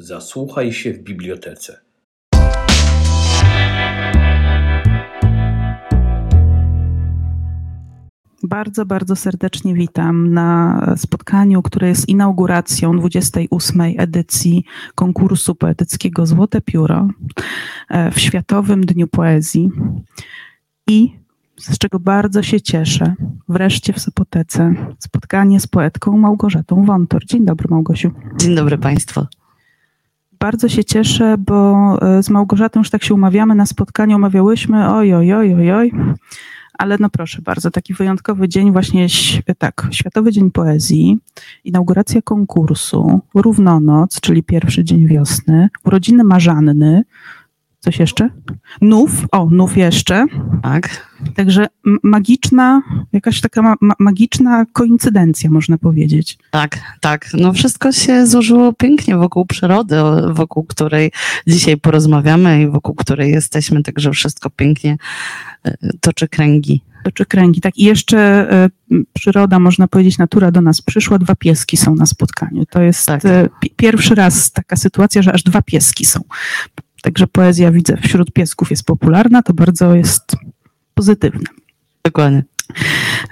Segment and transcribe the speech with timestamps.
[0.00, 1.80] Zasłuchaj się w bibliotece.
[8.42, 13.80] Bardzo, bardzo serdecznie witam na spotkaniu, które jest inauguracją 28.
[13.98, 14.64] edycji
[14.94, 17.08] konkursu poetyckiego Złote Pióro
[17.88, 19.70] e, w Światowym Dniu Poezji.
[20.86, 21.12] I
[21.56, 23.14] z czego bardzo się cieszę,
[23.48, 27.24] wreszcie w Sopotece spotkanie z poetką Małgorzatą Wątor.
[27.26, 28.10] Dzień dobry, Małgosiu.
[28.36, 29.26] Dzień dobry Państwu.
[30.40, 35.14] Bardzo się cieszę, bo e, z Małgorzatą już tak się umawiamy na spotkaniu, umawiałyśmy, oj,
[35.14, 35.92] oj, oj, oj, oj.
[36.78, 39.06] Ale no proszę bardzo, taki wyjątkowy dzień, właśnie
[39.58, 41.18] tak, Światowy Dzień Poezji,
[41.64, 47.02] inauguracja konkursu, równonoc, czyli pierwszy dzień wiosny, urodziny Marzanny,
[47.80, 48.30] Coś jeszcze?
[48.80, 50.26] Nów, o, nów jeszcze.
[50.62, 51.08] Tak.
[51.36, 51.66] Także
[52.02, 52.82] magiczna,
[53.12, 56.38] jakaś taka ma magiczna koincydencja, można powiedzieć.
[56.50, 57.28] Tak, tak.
[57.34, 59.96] No wszystko się złożyło pięknie wokół przyrody,
[60.32, 61.12] wokół której
[61.46, 64.96] dzisiaj porozmawiamy i wokół której jesteśmy, także wszystko pięknie
[65.64, 66.82] e, toczy kręgi.
[67.04, 67.78] Toczy kręgi, tak.
[67.78, 68.48] I jeszcze
[68.92, 71.18] y, przyroda, można powiedzieć, natura do nas przyszła.
[71.18, 72.66] Dwa pieski są na spotkaniu.
[72.66, 73.24] To jest tak.
[73.24, 76.20] y, pierwszy raz taka sytuacja, że aż dwa pieski są.
[77.02, 80.36] Także poezja, widzę, wśród piesków jest popularna, to bardzo jest
[80.94, 81.44] pozytywne.
[82.04, 82.44] Dokładnie.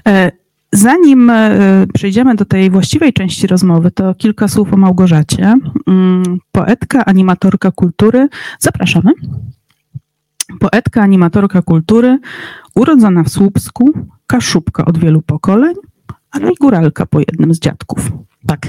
[0.08, 0.32] E,
[0.72, 5.54] zanim e, przejdziemy do tej właściwej części rozmowy, to kilka słów o Małgorzacie.
[5.86, 8.28] Mm, poetka, animatorka kultury.
[8.58, 9.10] Zapraszamy.
[10.60, 12.18] Poetka, animatorka kultury,
[12.74, 13.92] urodzona w Słupsku,
[14.26, 15.74] kaszubka od wielu pokoleń,
[16.30, 18.12] ale i góralka po jednym z dziadków.
[18.46, 18.66] Tak.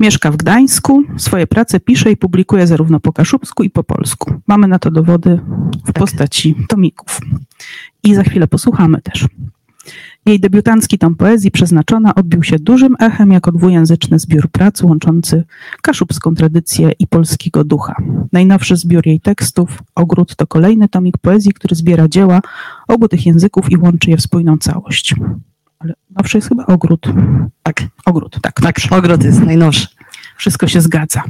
[0.00, 4.34] Mieszka w Gdańsku, swoje prace pisze i publikuje zarówno po kaszubsku i po polsku.
[4.46, 5.40] Mamy na to dowody
[5.82, 5.94] w tak.
[5.94, 7.20] postaci tomików.
[8.02, 9.26] I za chwilę posłuchamy też.
[10.26, 15.44] Jej debiutancki tom poezji Przeznaczona odbił się dużym echem jako dwujęzyczny zbiór prac łączący
[15.82, 17.94] kaszubską tradycję i polskiego ducha.
[18.32, 22.40] Najnowszy zbiór jej tekstów, Ogród, to kolejny tomik poezji, który zbiera dzieła
[22.88, 25.14] obu tych języków i łączy je w spójną całość
[25.84, 27.06] ale nowszy jest chyba ogród.
[27.62, 27.82] Tak.
[28.06, 28.60] Ogród, tak.
[28.60, 29.86] Tak, ogród jest najnowszy.
[30.36, 31.22] Wszystko się zgadza.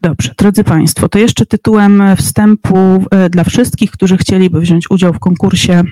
[0.00, 5.18] Dobrze, drodzy Państwo, to jeszcze tytułem wstępu e, dla wszystkich, którzy chcieliby wziąć udział w
[5.18, 5.82] konkursie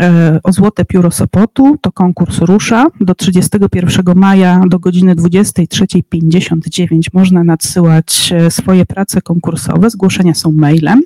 [0.00, 1.76] e, o Złote Pióro Sopotu.
[1.80, 2.86] To konkurs rusza.
[3.00, 9.90] Do 31 maja do godziny 23.59 można nadsyłać e, swoje prace konkursowe.
[9.90, 11.02] Zgłoszenia są mailem.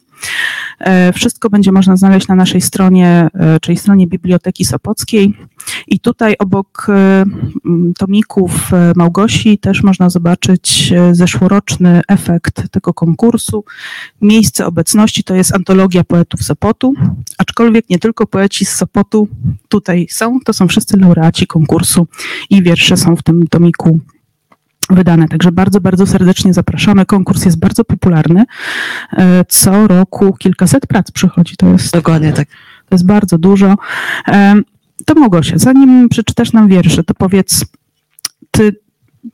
[0.79, 5.35] E, wszystko będzie można znaleźć na naszej stronie, e, czyli stronie Biblioteki Sopockiej.
[5.87, 7.25] I tutaj obok e,
[7.99, 13.65] tomików Małgosi też można zobaczyć zeszłoroczny efekt tego konkursu.
[14.23, 16.95] Miejsce obecności to jest antologia poetów Sopotu,
[17.39, 19.29] aczkolwiek nie tylko poeci z Sopotu
[19.69, 22.07] tutaj są, to są wszyscy laureaci konkursu
[22.51, 24.01] i wiersze są w tym tomiku
[24.91, 25.29] wydane.
[25.29, 27.07] Także bardzo, bardzo serdecznie zapraszamy.
[27.07, 28.45] Konkurs jest bardzo popularny.
[29.13, 31.57] E, co roku kilkaset prac przychodzi.
[31.57, 32.49] To jest, Dokładnie tak.
[32.89, 33.75] To jest bardzo dużo.
[34.29, 34.55] E,
[35.05, 37.65] to Małgosia, zanim przeczytasz nam wiersze, to powiedz,
[38.51, 38.77] ty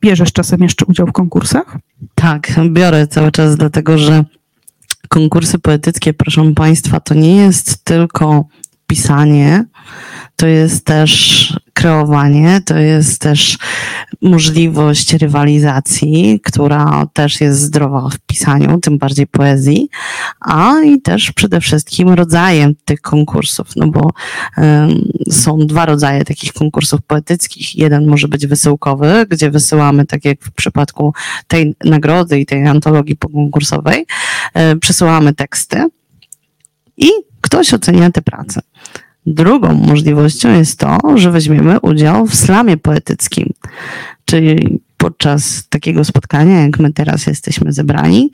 [0.01, 1.77] bierzesz czasem jeszcze udział w konkursach?
[2.15, 4.23] Tak, biorę cały czas, dlatego że
[5.09, 8.45] konkursy poetyckie, proszę Państwa, to nie jest tylko
[8.93, 9.65] pisanie,
[10.35, 13.57] to jest też kreowanie, to jest też
[14.21, 19.89] możliwość rywalizacji, która też jest zdrowa w pisaniu, tym bardziej poezji,
[20.39, 24.09] a i też przede wszystkim rodzajem tych konkursów, no bo
[24.57, 27.75] um, są dwa rodzaje takich konkursów poetyckich.
[27.75, 31.13] Jeden może być wysyłkowy, gdzie wysyłamy, tak jak w przypadku
[31.47, 34.05] tej nagrody i tej antologii konkursowej,
[34.55, 35.89] um, przesyłamy teksty
[36.97, 37.09] i
[37.41, 38.61] ktoś ocenia te prace.
[39.25, 43.49] Drugą możliwością jest to, że weźmiemy udział w slamie poetyckim,
[44.25, 48.31] czyli podczas takiego spotkania, jak my teraz jesteśmy zebrani,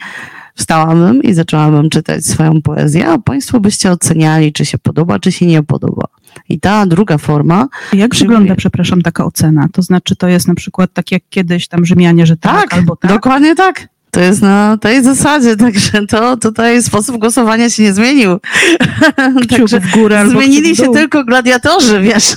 [0.55, 5.45] wstałabym i zaczęłabym czytać swoją poezję, a Państwo byście oceniali, czy się podoba, czy się
[5.45, 6.07] nie podoba.
[6.50, 7.67] I ta druga forma.
[7.94, 8.38] Jak przyjmuje...
[8.38, 9.67] wygląda, przepraszam, taka ocena?
[9.73, 12.95] To znaczy, to jest na przykład tak jak kiedyś tam Rzymianie, że tak, tak albo
[12.95, 13.11] tak?
[13.11, 13.88] Dokładnie tak.
[14.11, 18.39] To jest na tej zasadzie, także to tutaj sposób głosowania się nie zmienił.
[19.50, 22.35] także w górę albo zmienili się tylko gladiatorzy, wiesz.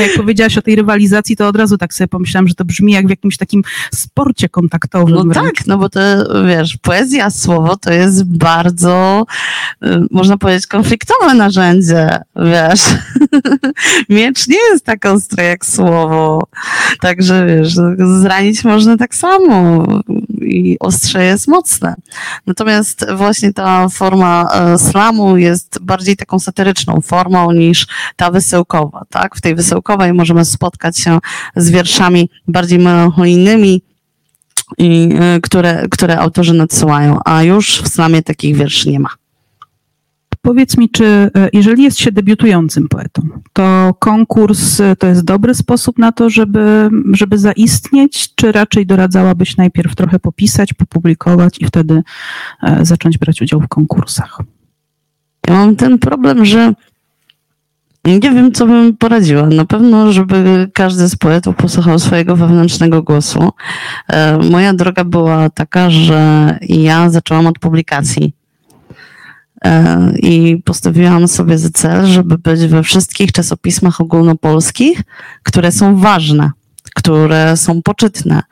[0.00, 3.06] Jak powiedziałaś o tej rywalizacji, to od razu tak sobie pomyślałam, że to brzmi jak
[3.06, 3.62] w jakimś takim
[3.94, 5.14] sporcie kontaktowym.
[5.14, 5.56] No wręcz.
[5.56, 6.00] tak, no bo to,
[6.46, 9.24] wiesz, poezja, słowo to jest bardzo,
[9.84, 12.80] y, można powiedzieć, konfliktowe narzędzie, wiesz.
[14.08, 16.48] Miecz nie jest tak ostry jak słowo.
[17.00, 17.74] Także, wiesz,
[18.20, 19.86] zranić można tak samo
[20.46, 21.94] i ostrze jest mocne.
[22.46, 29.36] Natomiast właśnie ta forma e, slamu jest bardziej taką satyryczną formą niż ta wysyłkowa, tak?
[29.36, 31.18] W tej wysyłkowej możemy spotkać się
[31.56, 33.82] z wierszami bardziej melancholijnymi,
[34.80, 39.10] y, które, które autorzy nadsyłają, a już w slamie takich wierszy nie ma.
[40.46, 43.22] Powiedz mi, czy e, jeżeli jest się debiutującym poetą,
[43.52, 49.56] to konkurs e, to jest dobry sposób na to, żeby, żeby zaistnieć, czy raczej doradzałabyś
[49.56, 52.02] najpierw trochę popisać, popublikować i wtedy
[52.62, 54.38] e, zacząć brać udział w konkursach?
[55.48, 56.72] Ja mam ten problem, że
[58.04, 59.46] nie wiem, co bym poradziła.
[59.46, 63.52] Na pewno, żeby każdy z poetów posłuchał swojego wewnętrznego głosu.
[64.50, 68.35] Moja droga była taka, że ja zaczęłam od publikacji
[70.22, 75.02] i postawiłam sobie za cel, żeby być we wszystkich czasopismach ogólnopolskich,
[75.42, 76.50] które są ważne,
[76.94, 78.42] które są poczytne,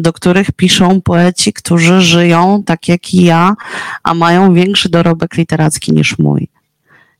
[0.00, 3.54] do których piszą poeci, którzy żyją tak jak i ja,
[4.02, 6.48] a mają większy dorobek literacki niż mój.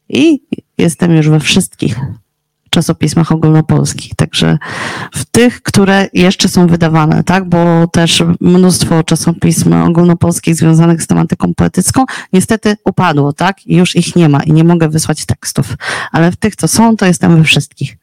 [0.08, 0.40] I
[0.78, 1.96] jestem już we wszystkich
[2.70, 4.14] czasopismach ogólnopolskich.
[4.16, 4.58] Także
[5.12, 11.54] w tych, które jeszcze są wydawane, tak, bo też mnóstwo czasopism ogólnopolskich związanych z tematyką
[11.54, 15.74] poetycką niestety upadło, tak, i już ich nie ma i nie mogę wysłać tekstów.
[16.12, 17.96] Ale w tych, co są, to jestem we wszystkich.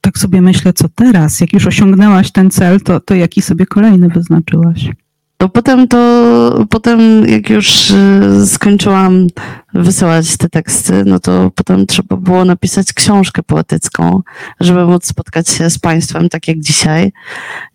[0.00, 1.40] Tak sobie myślę, co teraz?
[1.40, 4.90] Jak już osiągnęłaś ten cel, to, to jaki sobie kolejny wyznaczyłaś?
[5.38, 9.26] To potem to, potem jak już y, skończyłam
[9.74, 14.22] wysyłać te teksty, no to potem trzeba było napisać książkę poetycką,
[14.60, 17.12] żeby móc spotkać się z Państwem tak jak dzisiaj.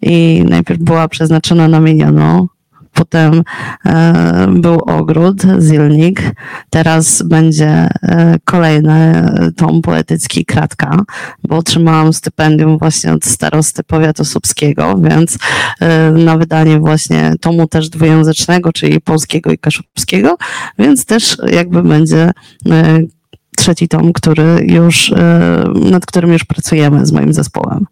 [0.01, 2.47] I najpierw była przeznaczona na minioną,
[2.93, 3.43] potem
[3.85, 6.21] e, był ogród, zilnik,
[6.69, 7.89] teraz będzie e,
[8.45, 10.99] kolejny tom poetycki Kratka,
[11.43, 15.37] bo otrzymałam stypendium właśnie od starosty powiatu słupskiego, więc
[15.79, 20.37] e, na wydanie właśnie tomu też dwujęzycznego, czyli polskiego i kaszubskiego,
[20.79, 22.31] więc też jakby będzie
[23.57, 25.13] trzeci tom, który już,
[25.75, 27.85] nad którym już pracujemy z moim zespołem.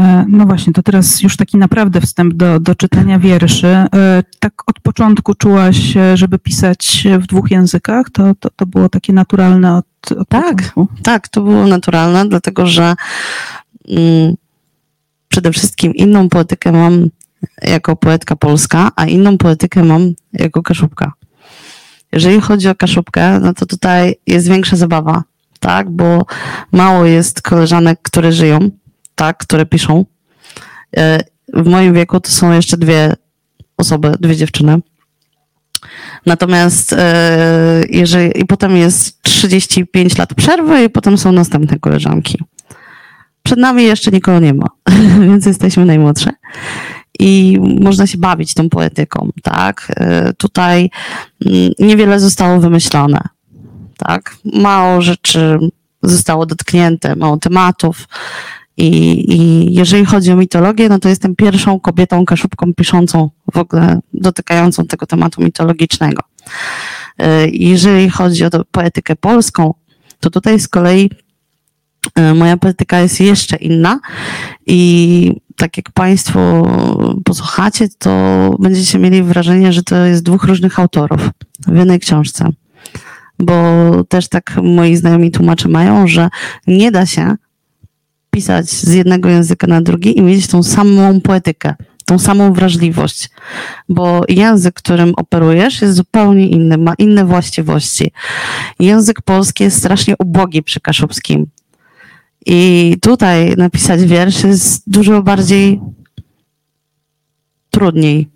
[0.00, 3.66] E, no właśnie, to teraz już taki naprawdę wstęp do, do czytania wierszy.
[3.66, 3.88] E,
[4.38, 8.10] tak od początku czułaś, żeby pisać w dwóch językach?
[8.10, 10.88] To, to, to było takie naturalne od, od Tak, początku?
[11.02, 12.94] tak, to było naturalne, dlatego że
[13.88, 14.34] mm,
[15.28, 17.08] przede wszystkim inną poetykę mam
[17.62, 21.12] jako poetka polska, a inną poetykę mam jako kaszubka.
[22.12, 25.22] Jeżeli chodzi o kaszubkę, no to tutaj jest większa zabawa,
[25.60, 26.26] tak, bo
[26.72, 28.70] mało jest koleżanek, które żyją
[29.20, 30.04] tak, które piszą.
[30.96, 31.20] E,
[31.54, 33.14] w moim wieku to są jeszcze dwie
[33.76, 34.78] osoby, dwie dziewczyny.
[36.26, 42.38] Natomiast e, jeżeli, i potem jest 35 lat przerwy i potem są następne koleżanki.
[43.42, 44.66] Przed nami jeszcze nikogo nie ma,
[45.28, 46.30] więc jesteśmy najmłodsze.
[47.18, 49.92] I można się bawić tą poetyką, tak?
[49.96, 50.90] E, tutaj
[51.46, 53.20] mm, niewiele zostało wymyślone,
[53.98, 54.36] tak?
[54.44, 55.58] Mało rzeczy
[56.02, 58.06] zostało dotknięte, mało tematów.
[58.80, 64.00] I, I jeżeli chodzi o mitologię, no to jestem pierwszą kobietą kaszubką piszącą w ogóle
[64.14, 66.22] dotykającą tego tematu mitologicznego.
[67.18, 69.74] E, jeżeli chodzi o poetykę polską,
[70.20, 71.10] to tutaj z kolei
[72.14, 74.00] e, moja poetyka jest jeszcze inna
[74.66, 76.40] i tak jak Państwo
[77.24, 78.10] posłuchacie, to
[78.58, 81.30] będziecie mieli wrażenie, że to jest dwóch różnych autorów
[81.66, 82.48] w jednej książce.
[83.38, 83.54] Bo
[84.08, 86.28] też tak moi znajomi tłumacze mają, że
[86.66, 87.36] nie da się
[88.30, 91.74] pisać z jednego języka na drugi i mieć tą samą poetykę,
[92.04, 93.30] tą samą wrażliwość,
[93.88, 98.12] bo język, którym operujesz, jest zupełnie inny, ma inne właściwości.
[98.78, 101.46] Język polski jest strasznie ubogi przy kaszubskim.
[102.46, 105.80] I tutaj napisać wiersz jest dużo bardziej
[107.70, 108.28] trudniej.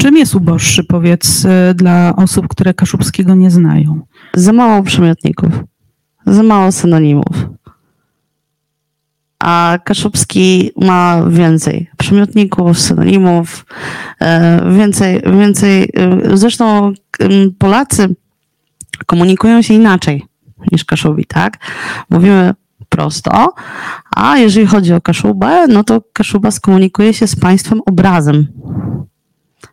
[0.00, 4.00] Czym jest uboższy, powiedz, y, dla osób, które kaszubskiego nie znają?
[4.34, 5.52] Za mało przymiotników,
[6.26, 7.47] za mało synonimów
[9.38, 13.66] a Kaszubski ma więcej przymiotników, synonimów,
[14.20, 15.90] e, więcej, więcej.
[15.94, 16.92] E, zresztą
[17.58, 18.14] Polacy
[19.06, 20.24] komunikują się inaczej
[20.72, 21.58] niż Kaszubi, tak?
[22.10, 22.54] Mówimy
[22.88, 23.54] prosto,
[24.16, 28.46] a jeżeli chodzi o Kaszubę, no to Kaszuba skomunikuje się z państwem obrazem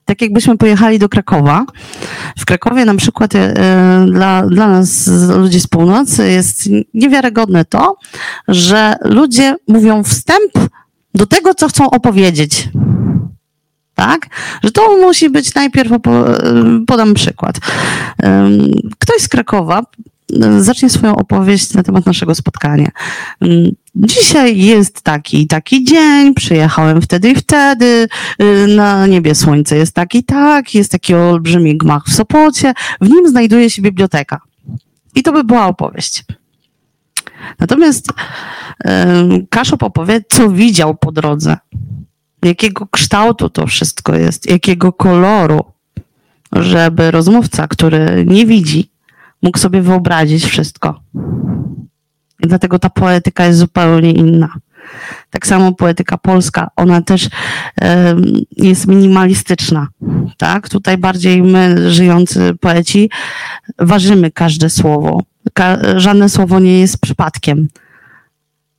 [0.06, 1.66] tak jakbyśmy pojechali do Krakowa.
[2.38, 3.54] W Krakowie na przykład e,
[4.12, 7.98] dla, dla nas, ludzi z północy, jest niewiarygodne to,
[8.48, 10.52] że ludzie mówią wstęp
[11.14, 12.70] do tego, co chcą opowiedzieć.
[13.96, 14.28] Tak?
[14.64, 16.00] Że to musi być najpierw, e,
[16.88, 17.56] podam przykład.
[19.00, 19.84] Ktoś z Krakowa
[20.60, 22.90] zacznie swoją opowieść na temat naszego spotkania.
[23.96, 28.08] Dzisiaj jest taki taki dzień, przyjechałem wtedy i wtedy,
[28.42, 33.10] y, na niebie słońce jest tak i tak, jest taki olbrzymi gmach w Sopocie, w
[33.10, 34.42] nim znajduje się biblioteka.
[35.16, 36.24] I to by była opowieść.
[37.60, 38.08] Natomiast
[39.50, 41.58] Kaszop opowie, co widział po drodze.
[42.44, 45.64] jakiego kształtu to wszystko jest, jakiego koloru,
[46.52, 48.90] żeby rozmówca, który nie widzi,
[49.42, 51.02] mógł sobie wyobrazić wszystko.
[52.40, 54.54] Dlatego ta poetyka jest zupełnie inna.
[55.30, 57.30] Tak samo poetyka polska, ona też
[58.52, 59.88] jest minimalistyczna.
[60.38, 60.70] Tak?
[60.70, 63.10] Tutaj bardziej my, żyjący poeci,
[63.80, 65.22] ważymy każde słowo.
[65.96, 67.68] Żadne słowo nie jest przypadkiem.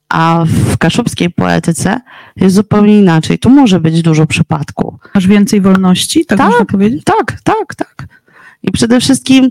[0.08, 2.00] A w kaszubskiej poetyce
[2.36, 3.38] jest zupełnie inaczej.
[3.38, 4.98] Tu może być dużo przypadku.
[5.14, 7.04] Masz więcej wolności, tak, tak można powiedzieć?
[7.04, 8.06] Tak, tak, tak.
[8.62, 9.50] I przede wszystkim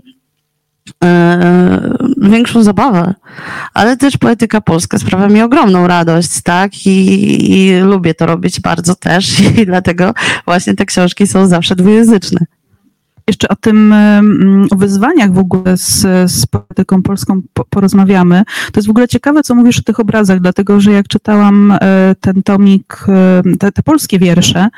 [1.02, 3.14] yy, większą zabawę,
[3.74, 6.86] ale też poetyka polska sprawia mi ogromną radość, tak?
[6.86, 10.14] I, I lubię to robić bardzo też i dlatego
[10.44, 12.46] właśnie te książki są zawsze dwujęzyczne
[13.28, 13.94] jeszcze o tym
[14.70, 18.42] o wyzwaniach w ogóle z, z poetyką polską porozmawiamy.
[18.72, 22.14] To jest w ogóle ciekawe, co mówisz o tych obrazach, dlatego że jak czytałam e,
[22.20, 23.04] ten tomik,
[23.58, 24.68] te, te polskie wiersze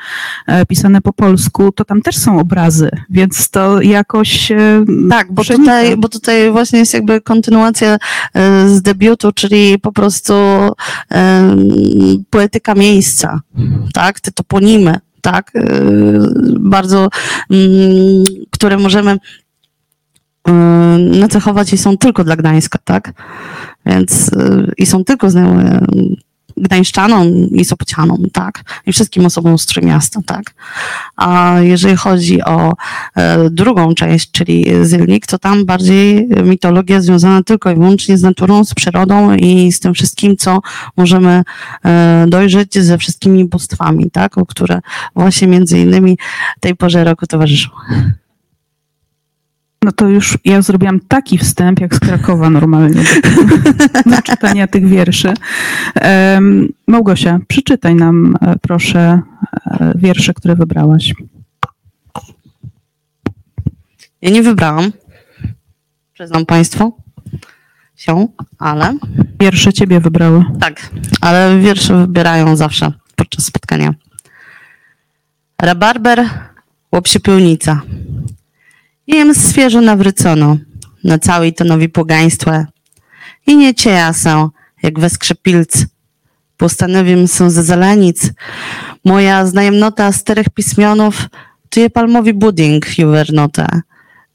[0.47, 4.51] e, pisane po polsku, to tam też są obrazy, więc to jakoś.
[4.51, 7.97] E, tak, bo tutaj, bo tutaj właśnie jest jakby kontynuacja
[8.65, 10.33] z debiutu, czyli po prostu
[12.29, 13.41] poetyka miejsca,
[13.93, 15.61] tak, te toponimy tak, y,
[16.59, 17.09] bardzo,
[17.49, 20.51] mm, które możemy y,
[21.19, 23.11] nacechować i są tylko dla Gdańska, tak?
[23.85, 25.85] Więc y, i są tylko znane
[26.59, 28.61] gdańszczanom i sopocianom, tak?
[28.85, 30.53] I wszystkim osobom z Trójmiasta, tak?
[31.15, 32.73] A jeżeli chodzi o
[33.15, 38.65] e, drugą część, czyli Zylnik, to tam bardziej mitologia związana tylko i wyłącznie z naturą,
[38.65, 40.59] z przyrodą i z tym wszystkim, co
[40.97, 41.43] możemy
[41.85, 44.37] e, dojrzeć ze wszystkimi bóstwami, tak?
[44.37, 44.79] O które
[45.15, 46.17] właśnie między innymi
[46.59, 47.69] tej porze roku towarzyszą.
[49.83, 53.03] No to już ja zrobiłam taki wstęp, jak z Krakowa normalnie,
[54.03, 55.33] do, do czytania tych wierszy.
[56.87, 59.21] Małgosia, przeczytaj nam e, proszę
[59.65, 61.13] e, wiersze, które wybrałaś.
[64.21, 64.91] Ja nie wybrałam,
[66.13, 66.93] przyznam Państwu
[67.95, 68.27] się,
[68.59, 68.97] ale...
[69.39, 70.43] Wiersze Ciebie wybrały.
[70.59, 70.89] Tak,
[71.21, 73.93] ale wiersze wybierają zawsze podczas spotkania.
[75.61, 76.29] Rabarber,
[76.91, 77.81] łopsiepełnica.
[79.09, 80.57] Jem świeżo nawrócono,
[81.03, 82.65] na całej to nowi pogaństwa.
[83.47, 84.49] I nie cieja się,
[84.83, 85.85] jak we skrzepilc.
[86.57, 88.31] Postanowiłem się ze zelenic.
[89.05, 91.27] Moja znajomnota z czterech pismionów
[91.69, 93.81] to je palmowy budynek juwernota.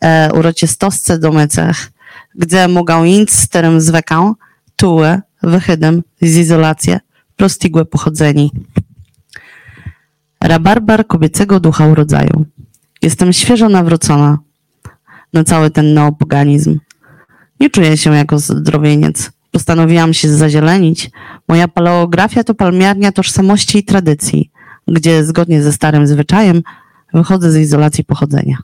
[0.00, 1.92] E, uroczystosce domycech,
[2.34, 4.34] gdzie mogą inc z którym zwekał,
[4.76, 7.00] tułe, wychydem z izolację,
[7.36, 8.50] prostigłe pochodzeni.
[10.40, 12.44] Rabarbar kobiecego ducha urodzaju.
[13.02, 14.38] Jestem świeżo nawrócona
[15.34, 16.78] na cały ten neopoganizm.
[17.60, 19.32] Nie czuję się jako zdrowieniec.
[19.50, 21.10] Postanowiłam się zazielenić.
[21.48, 24.50] Moja paleografia to palmiarnia tożsamości i tradycji,
[24.88, 26.62] gdzie zgodnie ze starym zwyczajem
[27.14, 28.58] wychodzę z izolacji pochodzenia.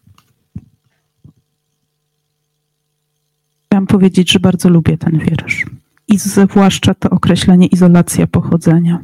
[3.66, 5.66] Chciałam powiedzieć, że bardzo lubię ten wiersz.
[6.08, 8.98] I zwłaszcza to określenie izolacja pochodzenia.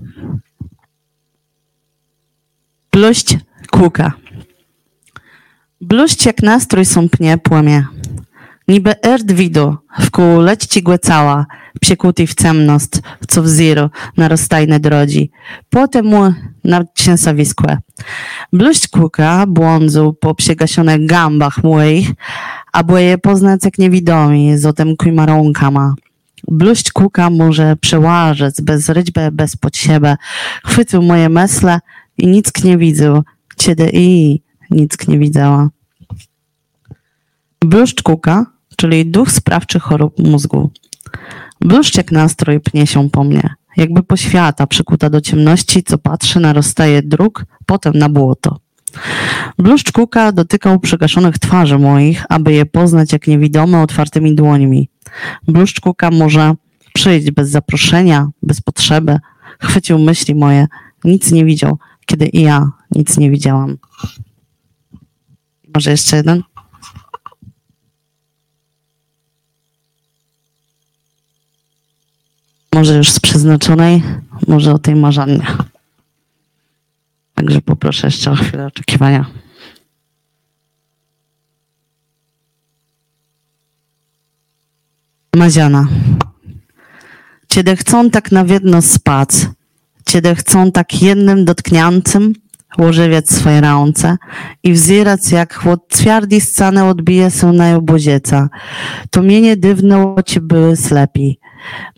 [2.93, 3.39] Bluść
[3.71, 4.13] kuka.
[5.81, 7.87] Bluść jak nastrój sąpnie płomie.
[8.69, 11.47] Niby erd widu, wkół leć ci cała,
[11.81, 12.89] psiekuty w ciemność,
[13.29, 15.31] co wziro na rozstajne drodzi.
[15.71, 16.33] Potem mu
[16.65, 17.79] na cięsawiskłe.
[18.53, 22.11] Bluść kuka błądzu po przegasionych gambach moich,
[22.73, 25.95] a było je poznać jak niewidomi, z otem kujmarąka ma.
[26.49, 30.17] Bluść kuka może przełażec, bez rydźbę, bez pod siebie.
[30.65, 31.81] Chwycił moje mesle
[32.19, 33.23] i nic nie widział.
[33.57, 35.69] Ciedy i nic nie widziała.
[37.61, 38.47] Bluszcz kuka,
[38.77, 40.71] czyli duch sprawczy chorób mózgu.
[41.61, 46.53] Bluszcz jak nastrój pnie się po mnie, jakby poświata przykuta do ciemności, co patrzy na
[46.53, 48.59] rozstaje dróg, potem na błoto.
[49.59, 54.89] Bluszcz kuka dotykał przygaszonych twarzy moich, aby je poznać jak niewidome otwartymi dłońmi.
[55.49, 56.55] Bluszcz kuka może
[56.93, 59.19] przyjść bez zaproszenia, bez potrzeby.
[59.61, 60.67] Chwycił myśli moje,
[61.05, 63.77] nic nie widział, kiedy i ja nic nie widziałam.
[65.77, 66.43] Może jeszcze jeden?
[72.75, 74.03] Może już z przeznaczonej,
[74.49, 75.47] może o tej marzannie.
[77.35, 79.27] Także poproszę jeszcze o chwilę oczekiwania.
[85.35, 85.89] Maziana.
[87.49, 89.31] Ciebie chcą tak na wiedno spać,
[90.07, 92.35] Ciebie chcą tak jednym dotknięcym,
[92.79, 94.17] łożywiec swoje ręce
[94.63, 98.49] i wzierać jak chłod twierdzi scenę odbije się na obozieca.
[99.11, 101.39] To mienie dywne ci były slepi.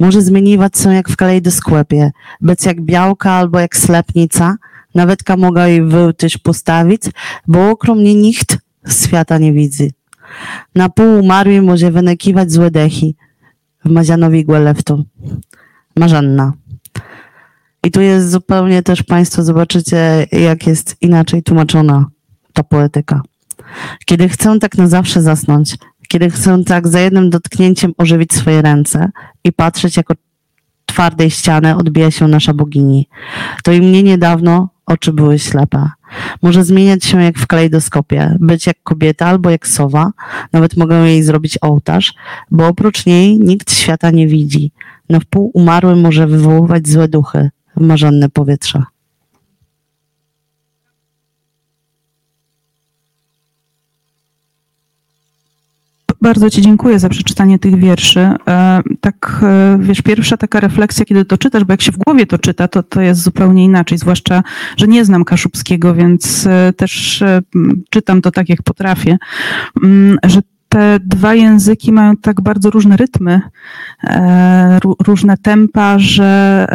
[0.00, 2.10] Może zmieniwać się jak w kalejdoskopie,
[2.40, 4.56] być jak białka albo jak slepnica,
[4.94, 7.02] Nawet mogła i wy też postawić,
[7.46, 8.58] bo okrom mnie nikt
[8.88, 9.92] świata nie widzi.
[10.74, 13.12] Na pół umarły może wynekiwać złe dechy
[13.84, 15.04] w Mazianowi Gueleftu.
[15.96, 16.52] Marzanna.
[17.84, 22.06] I tu jest zupełnie też Państwo zobaczycie, jak jest inaczej tłumaczona
[22.52, 23.22] ta poetyka.
[24.04, 25.76] Kiedy chcę tak na zawsze zasnąć,
[26.08, 29.10] kiedy chcę tak za jednym dotknięciem ożywić swoje ręce
[29.44, 30.14] i patrzeć, jako
[30.86, 33.08] twardej ściany odbija się nasza bogini,
[33.64, 35.88] to i mnie niedawno oczy były ślepe.
[36.42, 40.12] Może zmieniać się jak w kalejdoskopie, być jak kobieta albo jak sowa,
[40.52, 42.14] nawet mogę jej zrobić ołtarz,
[42.50, 44.72] bo oprócz niej nikt świata nie widzi.
[45.08, 48.82] Na wpół umarły może wywoływać złe duchy, w marzanne powietrze.
[56.20, 58.20] Bardzo Ci dziękuję za przeczytanie tych wierszy.
[58.20, 62.26] E, tak, e, wiesz, pierwsza taka refleksja, kiedy to czytasz, bo jak się w głowie
[62.26, 64.42] to czyta, to, to jest zupełnie inaczej, zwłaszcza,
[64.76, 67.24] że nie znam Kaszubskiego, więc e, też
[67.90, 69.18] czytam to tak, jak potrafię,
[69.84, 73.40] mm, że te dwa języki mają tak bardzo różne rytmy,
[75.06, 76.66] różne tempa, że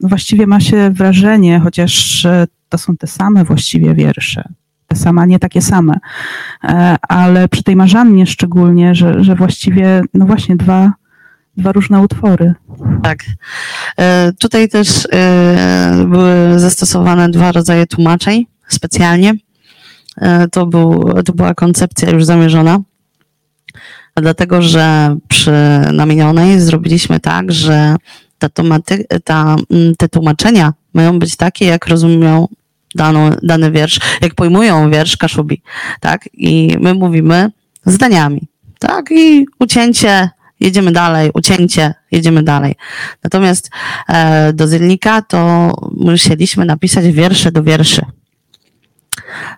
[0.00, 2.26] właściwie ma się wrażenie, chociaż
[2.70, 4.48] to są te same właściwie wiersze,
[4.88, 5.94] te same, nie takie same.
[6.64, 10.92] E, ale przy tej Marzannie szczególnie, że, że właściwie, no właśnie, dwa,
[11.56, 12.54] dwa różne utwory.
[13.02, 13.18] Tak.
[13.98, 19.34] E, tutaj też e, były zastosowane dwa rodzaje tłumaczeń specjalnie.
[20.52, 22.78] To, był, to była koncepcja już zamierzona,
[24.20, 25.52] dlatego że przy
[25.92, 27.96] namienionej zrobiliśmy tak, że
[28.38, 28.48] ta
[29.24, 29.56] ta,
[29.98, 32.48] te tłumaczenia mają być takie, jak rozumią
[32.94, 35.62] daną, dany wiersz, jak pojmują wiersz Kaszubi,
[36.00, 36.28] tak?
[36.32, 37.50] I my mówimy
[37.86, 38.48] zdaniami,
[38.78, 39.10] tak?
[39.10, 42.74] I ucięcie, jedziemy dalej, ucięcie, jedziemy dalej.
[43.24, 43.70] Natomiast
[44.08, 48.02] e, do Zylnika to musieliśmy napisać wiersze do wierszy,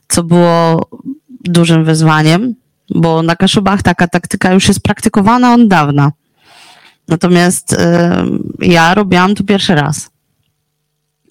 [0.08, 0.88] co było
[1.44, 2.54] dużym wyzwaniem,
[2.94, 6.12] bo na Kaszubach taka taktyka już jest praktykowana od dawna.
[7.08, 8.24] Natomiast e,
[8.58, 10.10] ja robiłam to pierwszy raz.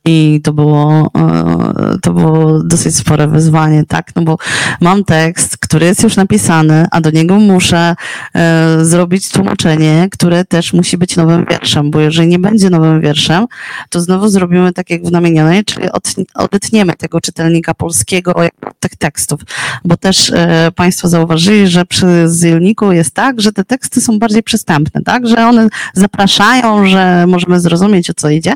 [0.05, 4.15] I to było, e, to było dosyć spore wyzwanie, tak?
[4.15, 4.37] No bo
[4.81, 7.95] mam tekst, który jest już napisany, a do niego muszę
[8.35, 13.47] e, zrobić tłumaczenie, które też musi być nowym wierszem, bo jeżeli nie będzie nowym wierszem,
[13.89, 15.87] to znowu zrobimy tak jak w namienionej, czyli
[16.35, 18.35] odetniemy tego czytelnika polskiego
[18.79, 19.41] tych tekstów,
[19.85, 24.43] bo też e, Państwo zauważyli, że przy Zylniku jest tak, że te teksty są bardziej
[24.43, 25.27] przystępne, tak?
[25.27, 28.53] Że one zapraszają, że możemy zrozumieć o co idzie,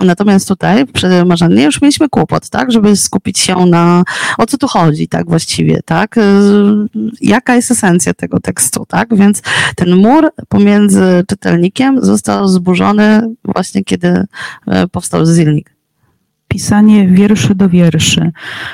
[0.00, 4.02] Natomiast tutaj przy Marzannie już mieliśmy kłopot, tak, żeby skupić się na
[4.38, 6.20] o co tu chodzi, tak właściwie, tak, y,
[7.20, 9.42] jaka jest esencja tego tekstu, tak, więc
[9.76, 14.24] ten mur pomiędzy czytelnikiem został zburzony właśnie kiedy
[14.66, 15.75] e, powstał Zilnik
[16.56, 18.32] pisanie wierszy do wierszy.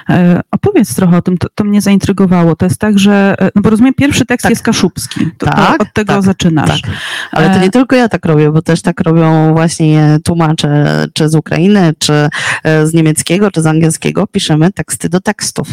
[0.09, 2.57] E, opowiedz trochę o tym, to, to mnie zaintrygowało.
[2.57, 4.51] To jest tak, że, e, no bo rozumiem, pierwszy tekst tak.
[4.51, 6.83] jest kaszubski, to, tak, to od tego tak, zaczynasz.
[6.83, 6.91] Tak.
[7.33, 11.35] Ale to nie tylko ja tak robię, bo też tak robią właśnie tłumacze, czy z
[11.35, 12.29] Ukrainy, czy
[12.65, 15.69] z niemieckiego, czy z angielskiego, piszemy teksty do tekstów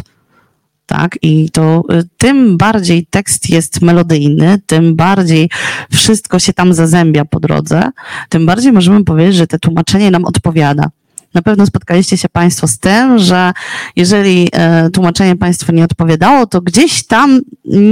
[0.90, 1.18] tak?
[1.22, 1.84] I to
[2.18, 5.50] tym bardziej tekst jest melodyjny, tym bardziej
[5.92, 7.92] wszystko się tam zazębia po drodze,
[8.30, 10.90] tym bardziej możemy powiedzieć, że to tłumaczenie nam odpowiada.
[11.34, 13.52] Na pewno spotkaliście się Państwo z tym, że
[13.96, 17.42] jeżeli e, tłumaczenie Państwu nie odpowiadało, to gdzieś tam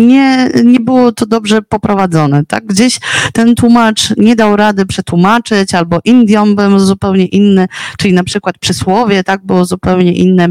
[0.08, 2.66] nie, nie było to dobrze poprowadzone, tak?
[2.66, 3.00] Gdzieś
[3.34, 9.24] ten tłumacz nie dał rady przetłumaczyć, albo Indiom był zupełnie inny, czyli na przykład przysłowie,
[9.24, 10.48] tak, było zupełnie inne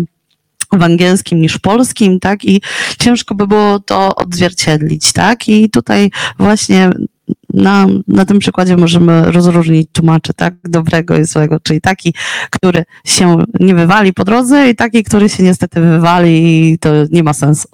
[0.73, 2.45] w angielskim niż w polskim, tak?
[2.45, 2.63] I
[2.99, 5.49] ciężko by było to odzwierciedlić, tak?
[5.49, 6.91] I tutaj właśnie
[7.55, 12.15] na, na tym przykładzie możemy rozróżnić tłumaczy, tak, dobrego i złego, czyli taki,
[12.51, 17.23] który się nie wywali po drodze i taki, który się niestety wywali i to nie
[17.23, 17.69] ma sensu.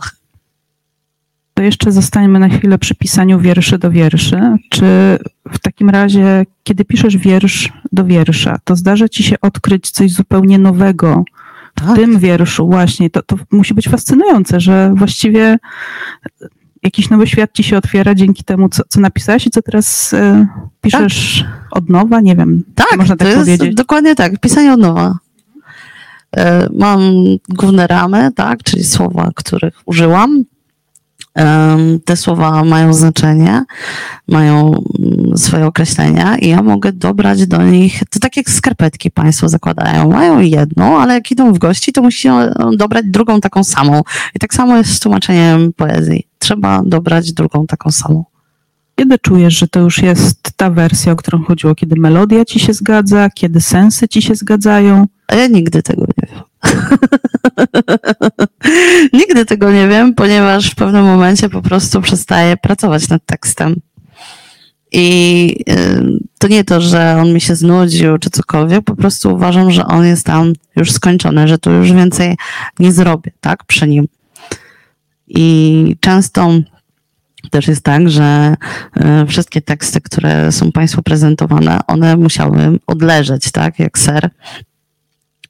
[1.54, 4.40] To jeszcze zostańmy na chwilę przy pisaniu wierszy do wierszy.
[4.70, 4.84] Czy
[5.52, 10.58] w takim razie, kiedy piszesz wiersz do wiersza, to zdarza ci się odkryć coś zupełnie
[10.58, 11.24] nowego
[11.74, 11.86] tak.
[11.86, 13.10] w tym wierszu właśnie?
[13.10, 15.58] To, to musi być fascynujące, że właściwie
[16.82, 20.46] jakiś nowy świat ci się otwiera dzięki temu, co, co napisałeś i co teraz e,
[20.80, 21.68] piszesz tak.
[21.70, 23.66] od nowa, nie wiem, tak, można tak to powiedzieć.
[23.66, 25.18] Jest dokładnie tak, pisanie od nowa.
[26.36, 27.00] E, mam
[27.48, 30.44] główne ramy, tak, czyli słowa, których użyłam.
[32.04, 33.64] Te słowa mają znaczenie,
[34.28, 39.48] mają mm, swoje określenia i ja mogę dobrać do nich, to tak jak skarpetki Państwo
[39.48, 42.28] zakładają, mają jedną, ale jak idą w gości, to musi
[42.76, 44.02] dobrać drugą taką samą.
[44.34, 46.26] I tak samo jest z tłumaczeniem poezji.
[46.38, 48.24] Trzeba dobrać drugą taką samą.
[48.96, 51.74] Kiedy czujesz, że to już jest ta wersja, o którą chodziło?
[51.74, 55.06] Kiedy melodia ci się zgadza, kiedy sensy ci się zgadzają?
[55.28, 56.42] A ja nigdy tego nie wiem.
[59.12, 63.76] Nigdy tego nie wiem, ponieważ w pewnym momencie po prostu przestaję pracować nad tekstem.
[64.92, 69.70] I y, to nie to, że on mi się znudził czy cokolwiek, po prostu uważam,
[69.70, 72.36] że on jest tam już skończony, że tu już więcej
[72.78, 74.08] nie zrobię, tak, przy nim.
[75.28, 76.50] I często
[77.50, 78.54] też jest tak, że
[79.22, 84.30] y, wszystkie teksty, które są Państwu prezentowane, one musiały odleżeć, tak, jak ser,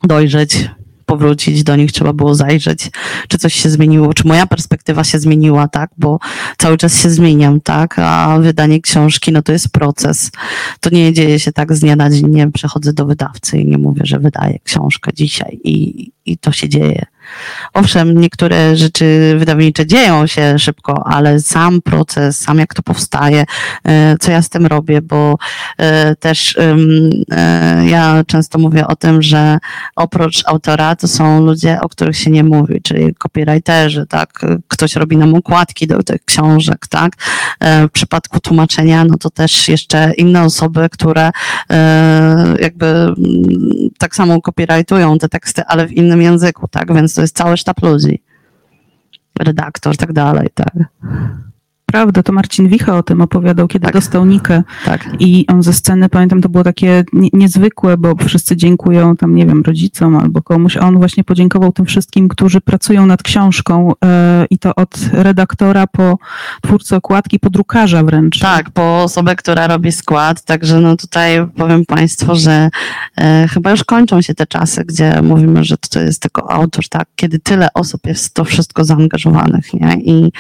[0.05, 0.69] dojrzeć,
[1.13, 2.91] powrócić do nich, trzeba było zajrzeć,
[3.29, 6.19] czy coś się zmieniło, czy moja perspektywa się zmieniła, tak, bo
[6.59, 10.31] cały czas się zmieniam, tak, a wydanie książki, no to jest proces.
[10.81, 13.79] To nie dzieje się tak z dnia na dzień, nie przechodzę do wydawcy i nie
[13.79, 17.07] mówię, że wydaję książkę dzisiaj i, i to się dzieje.
[17.73, 23.45] Owszem, niektóre rzeczy wydawnicze dzieją się szybko, ale sam proces, sam jak to powstaje,
[23.85, 25.37] e, co ja z tym robię, bo
[25.79, 26.77] e, też e,
[27.87, 29.59] ja często mówię o tym, że
[29.97, 34.41] oprócz autora to są ludzie, o których się nie mówi, czyli copywriterzy, tak?
[34.69, 37.13] Ktoś robi nam układki do tych książek, tak?
[37.61, 41.31] W przypadku tłumaczenia, no to też jeszcze inne osoby, które
[42.61, 43.15] jakby
[43.99, 46.95] tak samo copywritują te teksty, ale w innym języku, tak?
[46.95, 48.23] Więc to jest cały sztab ludzi.
[49.39, 50.75] Redaktor, tak dalej, tak.
[51.93, 53.95] Prawda, to Marcin Wicha o tym opowiadał, kiedy tak.
[53.95, 54.63] dostał Nikę.
[54.85, 55.09] Tak.
[55.19, 59.63] I on ze sceny, pamiętam, to było takie niezwykłe, bo wszyscy dziękują tam, nie wiem,
[59.63, 64.59] rodzicom albo komuś, a on właśnie podziękował tym wszystkim, którzy pracują nad książką yy, i
[64.59, 66.19] to od redaktora po
[66.63, 68.39] twórcę okładki, po drukarza wręcz.
[68.39, 72.71] Tak, po osobę, która robi skład, także no tutaj powiem Państwu, że
[73.19, 77.09] yy, chyba już kończą się te czasy, gdzie mówimy, że to jest tylko autor, tak,
[77.17, 80.33] kiedy tyle osób jest w to wszystko zaangażowanych, nie, i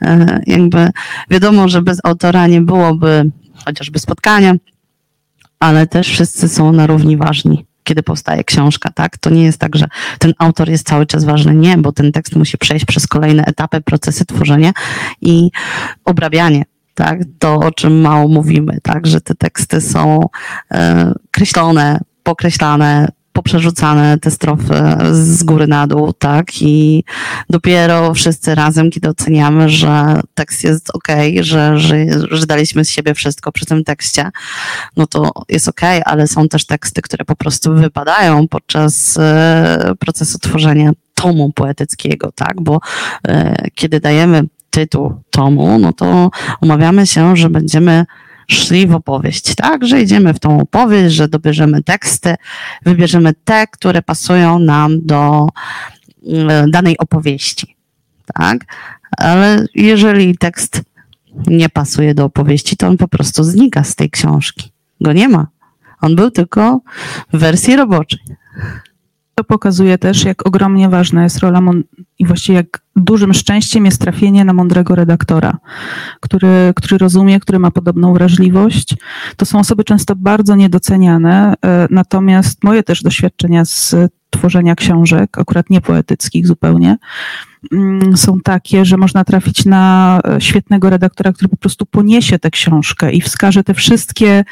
[0.00, 0.90] yy, jakby
[1.30, 3.30] Wiadomo, że bez autora nie byłoby
[3.64, 4.54] chociażby spotkania,
[5.60, 9.18] ale też wszyscy są na równi ważni kiedy powstaje książka, tak?
[9.18, 9.86] To nie jest tak, że
[10.18, 11.54] ten autor jest cały czas ważny.
[11.54, 14.72] Nie, bo ten tekst musi przejść przez kolejne etapy, procesy tworzenia
[15.20, 15.50] i
[16.04, 16.62] obrabianie.
[16.94, 20.28] Tak, to o czym mało mówimy, tak, że te teksty są
[20.72, 23.08] e, kreślone, pokreślane,
[23.40, 24.74] poprzerzucane te strofy
[25.12, 26.62] z góry na dół, tak?
[26.62, 27.04] I
[27.50, 31.08] dopiero wszyscy razem, kiedy oceniamy, że tekst jest ok,
[31.40, 31.96] że, że,
[32.30, 34.30] że daliśmy z siebie wszystko przy tym tekście,
[34.96, 40.38] no to jest ok, ale są też teksty, które po prostu wypadają podczas e, procesu
[40.38, 42.60] tworzenia tomu poetyckiego, tak?
[42.60, 42.80] Bo
[43.28, 48.04] e, kiedy dajemy tytuł tomu, no to umawiamy się, że będziemy
[48.54, 49.84] szli w opowieść, tak?
[49.84, 52.34] Że idziemy w tą opowieść, że dobierzemy teksty,
[52.86, 55.48] wybierzemy te, które pasują nam do
[56.26, 57.76] mm, danej opowieści,
[58.34, 58.64] tak?
[59.18, 60.82] Ale jeżeli tekst
[61.46, 64.72] nie pasuje do opowieści, to on po prostu znika z tej książki.
[65.00, 65.46] Go nie ma.
[66.00, 66.80] On był tylko
[67.32, 68.20] w wersji roboczej.
[69.40, 71.60] To pokazuje też, jak ogromnie ważna jest rola
[72.18, 75.58] i właściwie jak dużym szczęściem jest trafienie na mądrego redaktora,
[76.20, 78.96] który, który rozumie, który ma podobną wrażliwość.
[79.36, 83.94] To są osoby często bardzo niedoceniane, e, natomiast moje też doświadczenia z
[84.30, 86.96] tworzenia książek, akurat nie poetyckich zupełnie,
[88.16, 93.12] są takie, że można trafić na e, świetnego redaktora, który po prostu poniesie tę książkę
[93.12, 94.44] i wskaże te wszystkie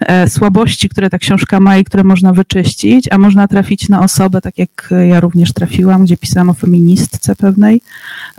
[0.00, 4.40] e, słabości, które ta książka ma i które można wyczyścić, a można trafić na osobę,
[4.40, 7.80] tak jak ja również trafiłam, gdzie pisałam o feministce pewnej,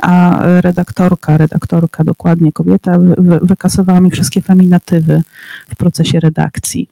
[0.01, 2.97] a redaktorka, redaktorka dokładnie, kobieta,
[3.41, 5.23] wykasowała mi wszystkie feminatywy
[5.69, 6.89] w procesie redakcji,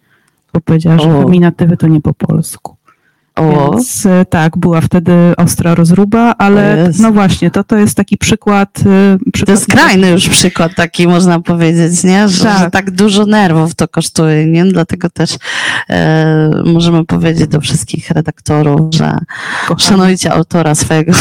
[0.53, 2.80] bo powiedziała, że feminatywy to nie po polsku.
[3.41, 3.71] O.
[3.71, 8.79] Więc e, tak, była wtedy ostra rozruba, ale no właśnie, to, to jest taki przykład,
[8.79, 9.45] e, przykład.
[9.45, 12.29] To jest skrajny już przykład taki, można powiedzieć, nie?
[12.29, 14.65] Że tak, że tak dużo nerwów to kosztuje, nie?
[14.65, 15.37] Dlatego też
[15.89, 19.17] e, możemy powiedzieć do wszystkich redaktorów, że
[19.67, 19.87] Kochani.
[19.87, 21.11] szanujcie autora swojego,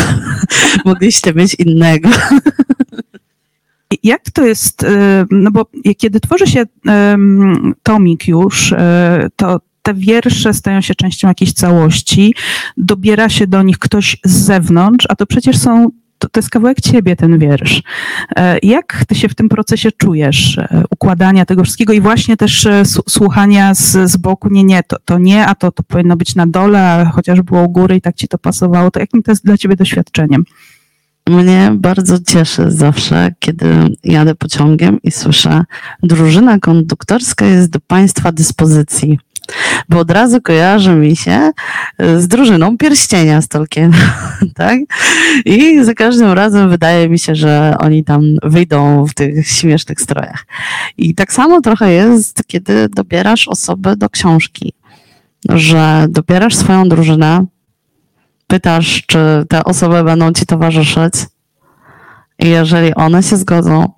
[0.84, 2.08] mogliście mieć innego.
[4.02, 5.66] Jak to jest, e, no bo
[5.98, 6.64] kiedy tworzy się
[7.82, 8.74] tomik już,
[9.36, 12.34] to te wiersze stają się częścią jakiejś całości,
[12.76, 15.90] dobiera się do nich ktoś z zewnątrz, a to przecież są
[16.20, 17.82] to, to, jest kawałek ciebie, ten wiersz.
[18.36, 22.66] E, jak ty się w tym procesie czujesz, e, układania tego wszystkiego i właśnie też
[22.66, 26.34] e, słuchania z, z boku, nie, nie, to, to nie, a to, to powinno być
[26.34, 29.44] na dole, chociaż było u góry i tak ci to pasowało, to jakim to jest
[29.44, 30.44] dla ciebie doświadczeniem?
[31.28, 33.66] Mnie bardzo cieszy zawsze, kiedy
[34.04, 35.64] jadę pociągiem i słyszę,
[36.02, 39.18] drużyna konduktorska jest do Państwa dyspozycji
[39.88, 41.50] bo od razu kojarzy mi się
[41.98, 43.96] e, z drużyną pierścienia z Tolkiena,
[44.54, 44.78] tak?
[45.44, 50.46] I za każdym razem wydaje mi się, że oni tam wyjdą w tych śmiesznych strojach.
[50.98, 54.72] I tak samo trochę jest, kiedy dobierasz osobę do książki,
[55.48, 57.46] że dobierasz swoją drużynę,
[58.46, 61.14] pytasz, czy te osoby będą ci towarzyszyć.
[62.38, 63.92] I jeżeli one się zgodzą,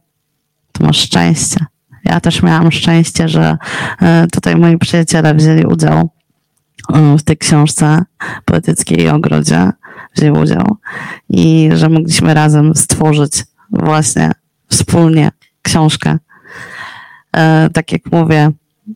[0.72, 1.71] to masz szczęście.
[2.04, 3.56] Ja też miałam szczęście, że
[4.02, 6.10] e, tutaj moi przyjaciele wzięli udział
[6.94, 8.02] e, w tej książce
[8.44, 9.70] poetyckiej Ogrodzie,
[10.16, 10.76] wzięli udział
[11.28, 14.30] i że mogliśmy razem stworzyć właśnie
[14.68, 15.30] wspólnie
[15.62, 16.18] książkę.
[17.36, 18.50] E, tak jak mówię,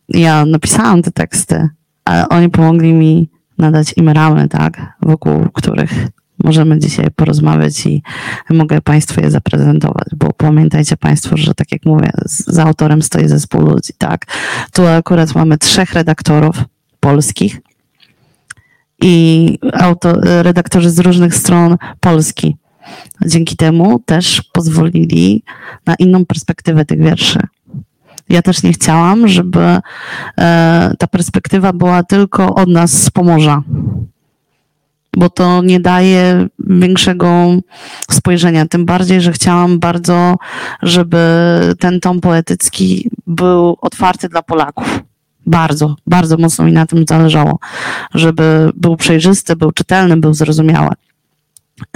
[0.09, 1.69] ja napisałam te teksty,
[2.05, 6.07] ale oni pomogli mi nadać im ramy, tak, wokół których
[6.43, 8.01] możemy dzisiaj porozmawiać i
[8.49, 13.61] mogę Państwu je zaprezentować, bo pamiętajcie Państwo, że tak jak mówię, za autorem stoi zespół
[13.61, 14.25] ludzi, tak.
[14.73, 16.63] Tu akurat mamy trzech redaktorów
[16.99, 17.57] polskich
[19.01, 22.57] i auto, redaktorzy z różnych stron Polski.
[23.25, 25.43] Dzięki temu też pozwolili
[25.85, 27.39] na inną perspektywę tych wierszy.
[28.29, 29.81] Ja też nie chciałam, żeby e,
[30.99, 33.61] ta perspektywa była tylko od nas z Pomorza,
[35.17, 37.45] bo to nie daje większego
[38.11, 38.65] spojrzenia.
[38.65, 40.35] Tym bardziej, że chciałam bardzo,
[40.81, 41.17] żeby
[41.79, 44.99] ten tom poetycki był otwarty dla Polaków.
[45.45, 47.59] Bardzo, bardzo mocno mi na tym zależało,
[48.13, 50.89] żeby był przejrzysty, był czytelny, był zrozumiały.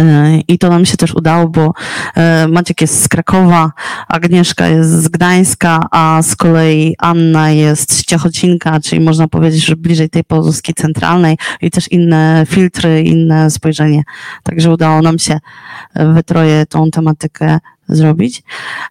[0.01, 1.73] E, I to nam się też udało, bo
[2.15, 3.71] e, Maciek jest z Krakowa,
[4.07, 9.75] Agnieszka jest z Gdańska, a z kolei Anna jest z Ciechocinka, czyli można powiedzieć, że
[9.75, 14.03] bliżej tej Polski centralnej i też inne filtry, inne spojrzenie.
[14.43, 15.39] Także udało nam się
[15.95, 17.59] we troje tą tematykę
[17.91, 18.43] zrobić.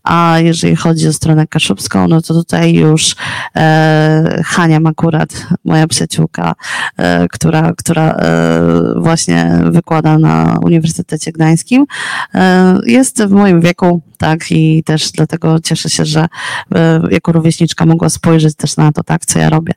[0.03, 3.15] A jeżeli chodzi o stronę kaszubską, no to tutaj już
[3.57, 6.55] e, Hania akurat, moja przyjaciółka,
[6.97, 8.61] e, która, która e,
[8.97, 11.87] właśnie wykłada na Uniwersytecie Gdańskim,
[12.35, 16.27] e, jest w moim wieku, tak, i też dlatego cieszę się, że
[16.75, 19.73] e, jako rówieśniczka mogła spojrzeć też na to, tak, co ja robię.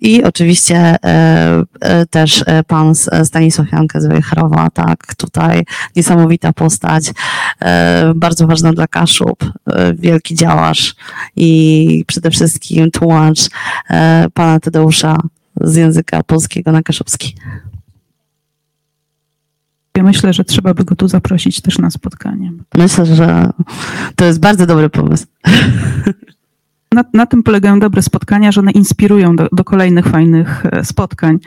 [0.00, 5.64] I oczywiście e, też pan Stanisław Jankę z Wejherowa, tak, tutaj
[5.96, 7.12] niesamowita postać,
[7.62, 8.12] e,
[8.46, 10.94] bardzo ważna dla Kaszub, e, wielki działarz
[11.36, 13.38] i przede wszystkim tłumacz
[13.90, 15.16] e, pana Tadeusza
[15.60, 17.34] z języka polskiego na kaszubski.
[19.96, 22.52] Ja myślę, że trzeba by go tu zaprosić też na spotkanie.
[22.74, 23.50] Myślę, że
[24.16, 25.26] to jest bardzo dobry pomysł.
[26.92, 31.38] Na, na tym polegają dobre spotkania, że one inspirują do, do kolejnych fajnych e, spotkań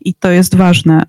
[0.00, 1.02] i to jest ważne.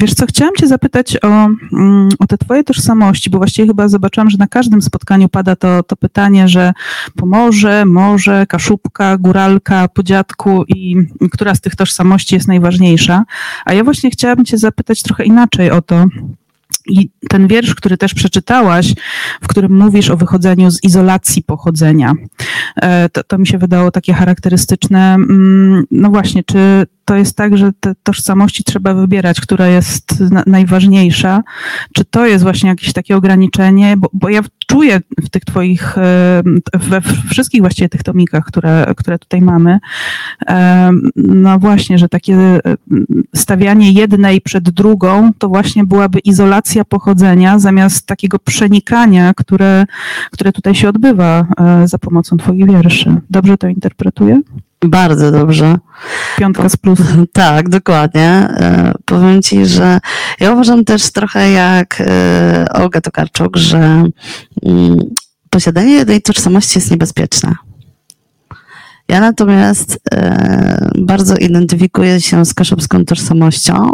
[0.00, 4.30] Wiesz co, chciałam cię zapytać o, mm, o te twoje tożsamości, bo właściwie chyba zobaczyłam,
[4.30, 6.72] że na każdym spotkaniu pada to, to pytanie, że
[7.16, 10.96] Pomorze, Morze, Kaszubka, Góralka, po dziadku i
[11.32, 13.24] która z tych tożsamości jest najważniejsza.
[13.64, 16.06] A ja właśnie chciałabym cię zapytać trochę inaczej o to,
[16.88, 18.94] i ten wiersz, który też przeczytałaś,
[19.42, 22.12] w którym mówisz o wychodzeniu z izolacji pochodzenia,
[22.76, 25.14] e, to, to mi się wydało takie charakterystyczne.
[25.14, 30.42] Mm, No właśnie, czy to jest tak, że te tożsamości trzeba wybierać, która jest na,
[30.46, 31.42] najważniejsza?
[31.92, 33.96] Czy to jest właśnie jakieś takie ograniczenie?
[33.96, 36.42] Bo, bo ja czuję w tych twoich, e,
[36.74, 39.78] we wszystkich właściwie tych tomikach, które, które tutaj mamy,
[40.48, 42.60] e, no właśnie, że takie e,
[43.34, 49.84] stawianie jednej przed drugą, to właśnie byłaby izolacja pochodzenia, zamiast takiego przenikania, które,
[50.30, 51.46] które tutaj się odbywa
[51.84, 53.20] za pomocą twoich wierszy.
[53.30, 54.40] Dobrze to interpretuję?
[54.84, 55.78] Bardzo dobrze.
[56.36, 57.26] Piątka z plusem.
[57.32, 58.28] Tak, dokładnie.
[58.50, 60.00] E, Powiem Ci, że
[60.40, 63.78] ja uważam też trochę jak e, Olga Tokarczuk, że
[64.66, 64.98] mm,
[65.50, 67.54] posiadanie jednej tożsamości jest niebezpieczne.
[69.08, 73.92] Ja natomiast e, bardzo identyfikuję się z kaszubską tożsamością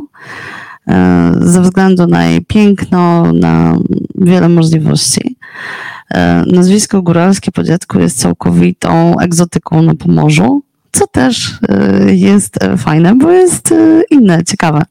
[1.41, 3.79] ze względu na jej piękno, na
[4.15, 5.37] wiele możliwości.
[6.47, 10.63] Nazwisko góralskie po dziadku jest całkowitą egzotyką na Pomorzu,
[10.95, 14.83] co też e, jest e, fajne, bo jest e, inne, ciekawe.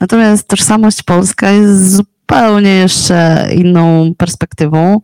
[0.00, 5.00] Natomiast tożsamość polska jest zupełnie jeszcze inną perspektywą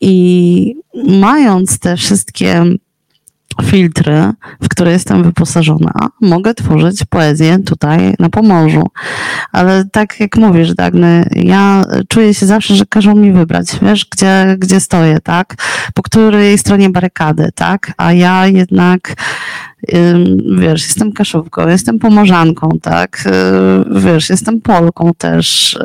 [0.00, 2.64] i mając te wszystkie
[3.62, 8.86] filtry, w które jestem wyposażona, mogę tworzyć poezję tutaj na Pomorzu.
[9.52, 14.56] Ale tak jak mówisz, Dagny, ja czuję się zawsze, że każą mi wybrać, wiesz, gdzie,
[14.58, 15.54] gdzie stoję, tak?
[15.94, 17.92] Po której stronie barykady, tak?
[17.96, 19.14] A ja jednak
[20.58, 23.24] wiesz, jestem kaszubką, jestem pomorzanką, tak?
[23.26, 25.78] Yy, Wiesz, jestem Polką też.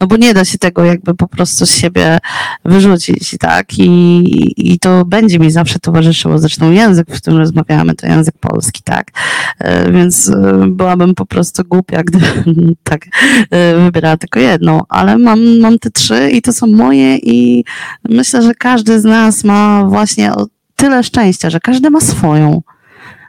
[0.00, 2.18] No bo nie da się tego jakby po prostu z siebie
[2.64, 3.78] wyrzucić, tak?
[3.78, 6.38] I, I to będzie mi zawsze towarzyszyło.
[6.38, 9.10] Zresztą język, w którym rozmawiamy, to język polski, tak?
[9.58, 13.06] E, Więc e, byłabym po prostu głupia, gdybym tak
[13.50, 17.64] e, wybierała tylko jedną, ale mam, mam te trzy i to są moje i
[18.08, 20.32] myślę, że każdy z nas ma właśnie
[20.76, 22.62] tyle szczęścia, że każdy ma swoją.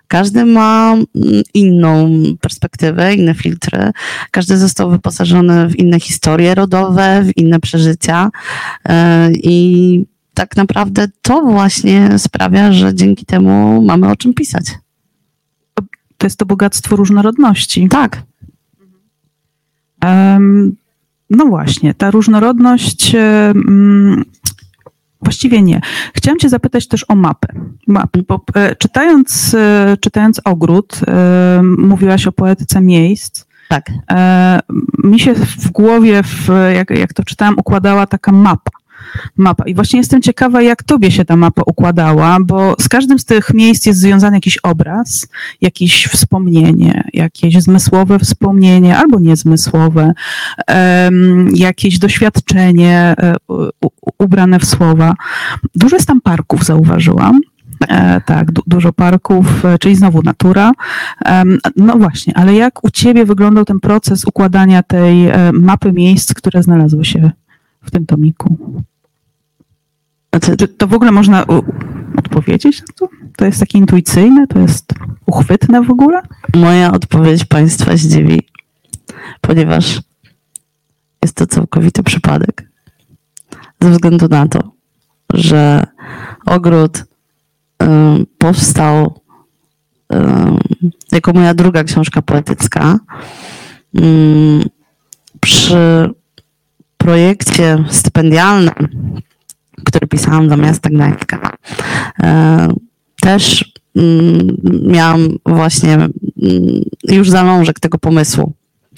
[0.08, 1.06] Każdy ma mm,
[1.54, 3.92] inną perspektywę, inne filtry.
[4.32, 8.30] Każdy został wyposażony w inne historie rodowe, w inne przeżycia.
[8.90, 14.66] E, I tak naprawdę to właśnie sprawia, że dzięki temu mamy o czym pisać.
[16.18, 17.88] To jest to bogactwo różnorodności.
[17.90, 18.24] Tak.
[20.04, 20.76] Um,
[21.30, 23.16] no właśnie, ta różnorodność.
[23.16, 24.26] Um,
[25.26, 25.82] Właściwie nie.
[26.14, 27.48] Chciałam Cię zapytać też o mapę.
[27.88, 33.46] mapy, bo e, czytając, e, czytając Ogród, e, mówiłaś o poetyce miejsc.
[33.70, 33.92] Tak.
[35.04, 38.72] Mi się w głowie, w, jak, jak to czytałam, układała taka mapa
[39.38, 39.64] mapa.
[39.66, 43.54] I właśnie jestem ciekawa, jak tobie się ta mapa układała, bo z każdym z tych
[43.54, 45.28] miejsc jest związany jakiś obraz,
[45.62, 50.14] jakieś wspomnienie, jakieś zmysłowe wspomnienie albo niezmysłowe,
[51.54, 53.16] jakieś doświadczenie
[53.48, 53.70] um,
[54.20, 55.16] ubrane w słowa.
[55.76, 57.42] Dużo jest tam parków, zauważyłam.
[57.88, 60.72] E, tak, du dużo parków, e, czyli znowu natura.
[61.26, 61.44] E,
[61.76, 66.64] no właśnie, ale jak u Ciebie wyglądał ten proces układania tej e, mapy miejsc, które
[66.64, 67.32] znalazły się
[67.82, 68.58] w tym tomiku?
[70.36, 71.46] Znaczy, czy to w ogóle można
[72.18, 73.08] odpowiedzieć na to?
[73.38, 74.48] To jest takie intuicyjne?
[74.48, 74.94] To jest
[75.26, 76.22] uchwytne w ogóle?
[76.56, 78.48] Moja odpowiedź Państwa zdziwi,
[79.42, 80.02] ponieważ
[81.24, 82.70] jest to całkowity przypadek.
[83.82, 84.72] Ze względu na to,
[85.34, 85.84] że
[86.46, 87.04] ogród
[88.38, 89.20] powstał
[91.12, 93.00] jako moja druga książka poetycka.
[95.40, 96.10] Przy
[96.98, 98.90] projekcie stypendialnym
[99.86, 101.52] który pisałam miasta Gdańska.
[102.24, 102.68] E,
[103.22, 106.12] też mm, miałam właśnie mm,
[107.04, 108.54] już zalążek tego pomysłu,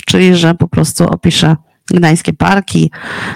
[0.06, 1.56] czyli że po prostu opiszę
[1.88, 2.92] gdańskie parki,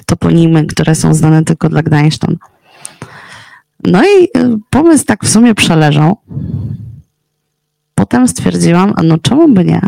[0.06, 2.38] toponimy, które są znane tylko dla Gdańszczan.
[3.84, 6.18] No i e, pomysł tak w sumie przeleżał.
[7.96, 9.82] Potem stwierdziłam, a no czemu by nie?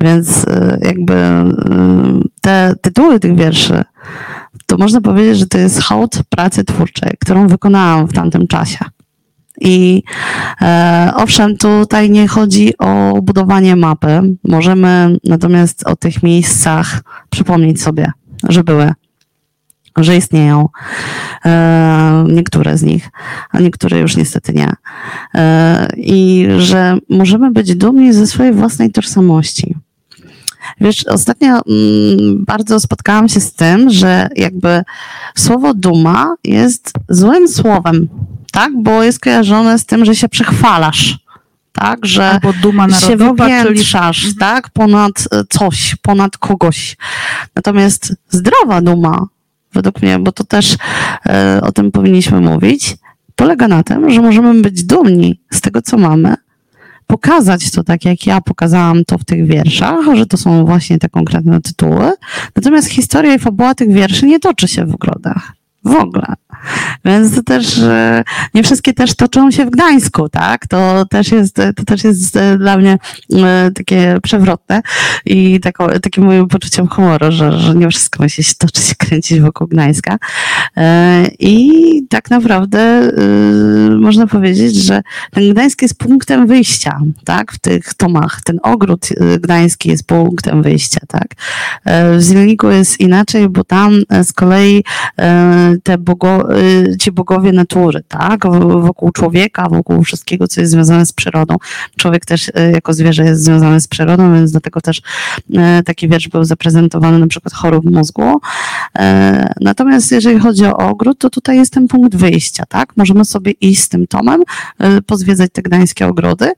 [0.00, 1.14] Więc e, jakby
[2.40, 3.84] te tytuły tych wierszy
[4.66, 8.78] to można powiedzieć, że to jest hołd pracy twórczej, którą wykonałam w tamtym czasie.
[9.60, 10.02] I
[10.62, 14.22] e, owszem, tutaj nie chodzi o budowanie mapy.
[14.44, 18.12] Możemy natomiast o tych miejscach przypomnieć sobie,
[18.48, 18.92] że były,
[19.96, 20.68] że istnieją.
[21.44, 23.08] E, niektóre z nich,
[23.50, 24.72] a niektóre już niestety nie.
[25.34, 29.76] E, I że możemy być dumni ze swojej własnej tożsamości.
[30.80, 34.82] Wiesz, ostatnio mm, bardzo spotkałam się z tym, że jakby
[35.34, 38.08] słowo duma jest złym słowem,
[38.52, 38.72] tak?
[38.82, 41.18] Bo jest kojarzone z tym, że się przechwalasz.
[41.72, 44.36] Tak, że Albo duma narodowa, się wypiętrzasz, czyli...
[44.36, 46.96] tak, ponad e, coś, ponad kogoś.
[47.54, 49.26] Natomiast zdrowa duma,
[49.72, 50.76] według mnie, bo to też
[51.26, 52.96] e, o tym powinniśmy mówić,
[53.34, 56.34] polega na tym, że możemy być dumni z tego, co mamy,
[57.06, 61.08] pokazać to tak, jak ja pokazałam to w tych wierszach, że to są właśnie te
[61.08, 62.12] konkretne tytuły.
[62.56, 65.52] Natomiast historia i fabuła tych wierszy nie toczy się w ogrodach.
[65.84, 66.26] W ogóle.
[67.04, 68.24] Więc to też e,
[68.54, 70.66] nie wszystkie też toczą się w Gdańsku, tak?
[70.66, 72.98] To też jest, to też jest e, dla mnie
[73.34, 74.82] e, takie przewrotne
[75.26, 75.60] i
[76.02, 80.16] takim moim poczuciem humoru, że, że nie wszystko musi się toczyć, kręcić wokół Gdańska.
[81.38, 83.10] I tak naprawdę
[84.00, 87.52] można powiedzieć, że ten Gdańsk jest punktem wyjścia, tak?
[87.52, 88.40] W tych tomach.
[88.44, 89.08] Ten ogród
[89.40, 91.26] gdański jest punktem wyjścia, tak?
[92.18, 94.84] W Zielniku jest inaczej, bo tam z kolei
[95.82, 96.48] te bogo,
[97.00, 98.46] ci bogowie natury, tak?
[98.68, 101.56] Wokół człowieka, wokół wszystkiego, co jest związane z przyrodą.
[101.96, 106.28] Człowiek też y, jako zwierzę jest związany z przyrodą, więc dlatego też y, taki wiersz
[106.28, 108.40] był zaprezentowany na przykład chorób mózgu.
[109.60, 112.96] Natomiast jeżeli chodzi o ogród, to tutaj jest ten punkt wyjścia, tak?
[112.96, 114.42] Możemy sobie iść z tym tomem,
[115.06, 116.52] pozwiedzać te gdańskie ogrody,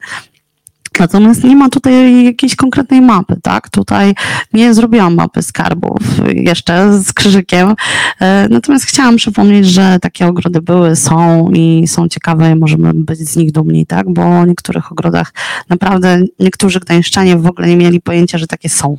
[0.99, 3.71] Natomiast nie ma tutaj jakiejś konkretnej mapy, tak?
[3.71, 4.15] Tutaj
[4.53, 5.99] nie zrobiłam mapy skarbów
[6.35, 7.75] jeszcze z krzyżykiem.
[8.21, 13.19] E, natomiast chciałam przypomnieć, że takie ogrody były, są i są ciekawe i możemy być
[13.19, 14.13] z nich dumni, tak?
[14.13, 15.33] Bo o niektórych ogrodach
[15.69, 18.99] naprawdę niektórzy gdańszczanie w ogóle nie mieli pojęcia, że takie są.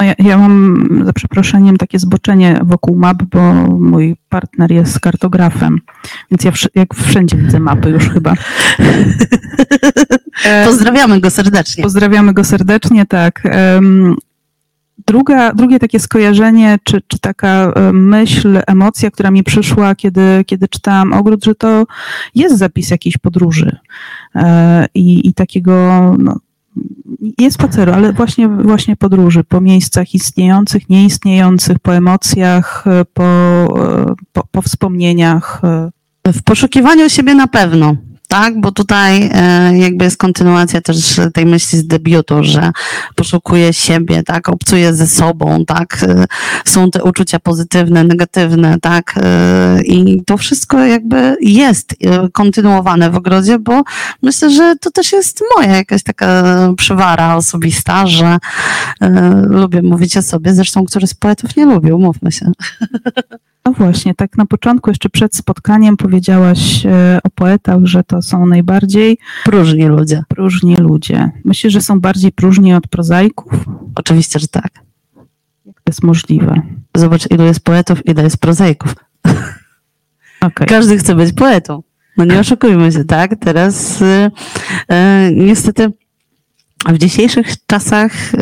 [0.00, 5.80] No ja, ja, mam za przeproszeniem takie zboczenie wokół map, bo mój partner jest kartografem,
[6.30, 8.34] więc ja jak wszędzie widzę mapy już chyba.
[10.44, 11.82] E, Pozdrawiamy go serdecznie.
[11.82, 13.42] Pozdrawiamy go serdecznie, tak.
[15.06, 21.12] Druga, drugie takie skojarzenie, czy, czy taka myśl, emocja, która mi przyszła, kiedy, kiedy czytałam
[21.12, 21.86] Ogród, że to
[22.34, 23.76] jest zapis jakiejś podróży
[24.34, 25.74] e, i, i takiego
[26.18, 26.36] no,
[27.38, 33.24] nie spaceru, ale właśnie, właśnie podróży po miejscach istniejących, nieistniejących, po emocjach, po,
[34.32, 35.62] po, po wspomnieniach.
[36.26, 37.96] W poszukiwaniu siebie na pewno.
[38.30, 38.60] Tak?
[38.60, 42.70] Bo tutaj e, jakby jest kontynuacja też tej myśli z debiutu, że
[43.14, 44.48] poszukuje siebie, tak?
[44.48, 45.98] Obcuje ze sobą, tak?
[46.02, 46.24] E,
[46.64, 49.14] są te uczucia pozytywne, negatywne, tak?
[49.16, 51.94] E, I to wszystko jakby jest
[52.32, 53.82] kontynuowane w ogrodzie, bo
[54.22, 56.44] myślę, że to też jest moja jakaś taka
[56.76, 58.38] przywara osobista, że
[59.42, 62.52] lubię mówić o sobie, zresztą który z poetów nie lubi, umówmy się.
[63.64, 68.46] No właśnie, tak na początku, jeszcze przed spotkaniem powiedziałaś e, o poetach, że to są
[68.46, 70.22] najbardziej Próżni ludzie.
[70.28, 71.30] próżni ludzie.
[71.44, 73.52] Myślisz, że są bardziej próżni od prozaików?
[73.94, 74.70] Oczywiście, że tak.
[75.66, 76.62] Jak to jest możliwe?
[76.96, 78.94] Zobacz, ilu jest poetów, ile jest prozaików.
[80.40, 80.66] Okej.
[80.66, 81.82] Każdy chce być poetą.
[82.16, 83.30] No nie oszukujmy się, tak?
[83.40, 85.92] Teraz y, y, niestety
[86.88, 88.38] w dzisiejszych czasach y,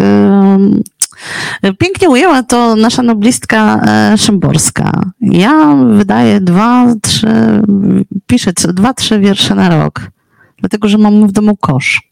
[1.79, 3.81] pięknie ujęła to nasza noblistka
[4.15, 5.11] y, Szymborska.
[5.21, 7.27] Ja wydaję dwa, trzy,
[8.27, 10.11] piszę dwa, trzy wiersze na rok,
[10.59, 12.08] dlatego że mam w domu kosz.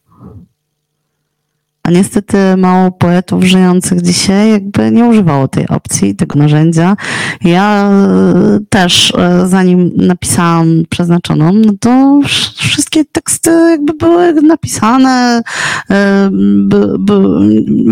[1.86, 6.96] A niestety mało poetów żyjących dzisiaj jakby nie używało tej opcji, tego narzędzia.
[7.44, 11.90] Ja e, też, e, zanim napisałam przeznaczoną, no to
[12.24, 15.42] wsz- wszystkie teksty jakby były napisane,
[15.90, 16.28] e,
[16.68, 17.20] by, by,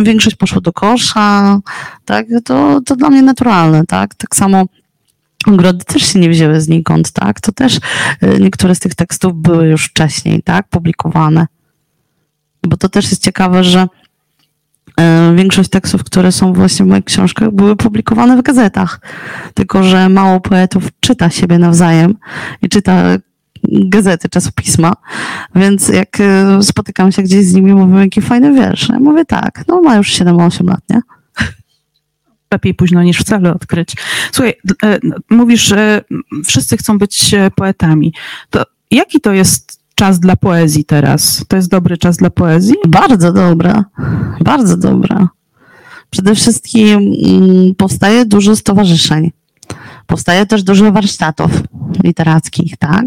[0.05, 1.61] większość poszło do kosza,
[2.05, 4.64] tak, to, to dla mnie naturalne, tak, tak samo
[5.47, 7.40] Ogrody też się nie wzięły znikąd, tak?
[7.40, 7.78] To też
[8.40, 10.68] niektóre z tych tekstów były już wcześniej, tak?
[10.68, 11.47] Publikowane.
[12.69, 13.87] Bo to też jest ciekawe, że
[14.97, 19.01] e, większość tekstów, które są właśnie w moich książkach, były publikowane w gazetach.
[19.55, 22.15] Tylko, że mało poetów czyta siebie nawzajem
[22.62, 23.03] i czyta
[23.69, 24.93] gazety, czasopisma,
[25.55, 28.89] więc jak e, spotykam się gdzieś z nimi, mówią, jaki fajny wiersz.
[28.89, 31.01] Ja mówię, tak, no ma już 7-8 lat, nie?
[32.55, 33.95] lepiej późno niż wcale odkryć.
[34.33, 34.55] Słuchaj,
[34.85, 34.99] e,
[35.31, 36.05] mówisz, że
[36.47, 38.15] wszyscy chcą być poetami.
[38.51, 41.45] To jaki to jest czas dla poezji teraz?
[41.49, 42.74] To jest dobry czas dla poezji?
[42.88, 43.84] Bardzo dobra,
[44.40, 45.28] bardzo dobra.
[46.11, 49.30] Przede wszystkim mm, powstaje dużo stowarzyszeń.
[50.07, 51.51] Powstaje też dużo warsztatów
[52.05, 53.05] literackich, tak?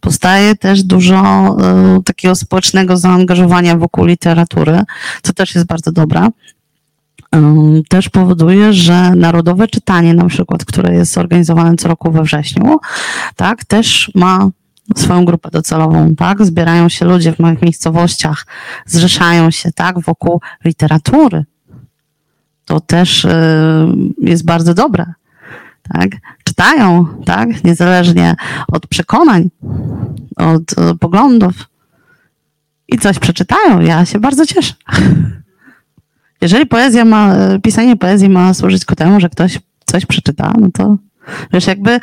[0.00, 4.82] Powstaje też dużo e, takiego społecznego zaangażowania wokół literatury,
[5.22, 6.28] co też jest bardzo dobra.
[7.32, 12.78] Em, Też powoduje, że narodowe czytanie, na przykład, które jest organizowane co roku we wrześniu,
[13.36, 14.50] tak, też ma
[14.96, 16.44] swoją grupę docelową, tak?
[16.44, 18.46] Zbierają się ludzie w małych miejscowościach,
[18.86, 21.44] zrzeszają się, tak, wokół literatury.
[22.64, 23.30] To też y,
[24.18, 25.06] jest bardzo dobre,
[25.92, 26.10] tak?
[26.44, 27.64] Czytają, tak?
[27.64, 28.34] Niezależnie
[28.68, 29.50] od przekonań,
[30.36, 31.54] od y, poglądów
[32.88, 33.80] i coś przeczytają.
[33.80, 34.74] Ja się bardzo cieszę.
[36.40, 40.96] Jeżeli poezja ma, pisanie poezji ma służyć ku temu, że ktoś coś przeczyta, no to
[41.52, 42.00] Wiesz, jakby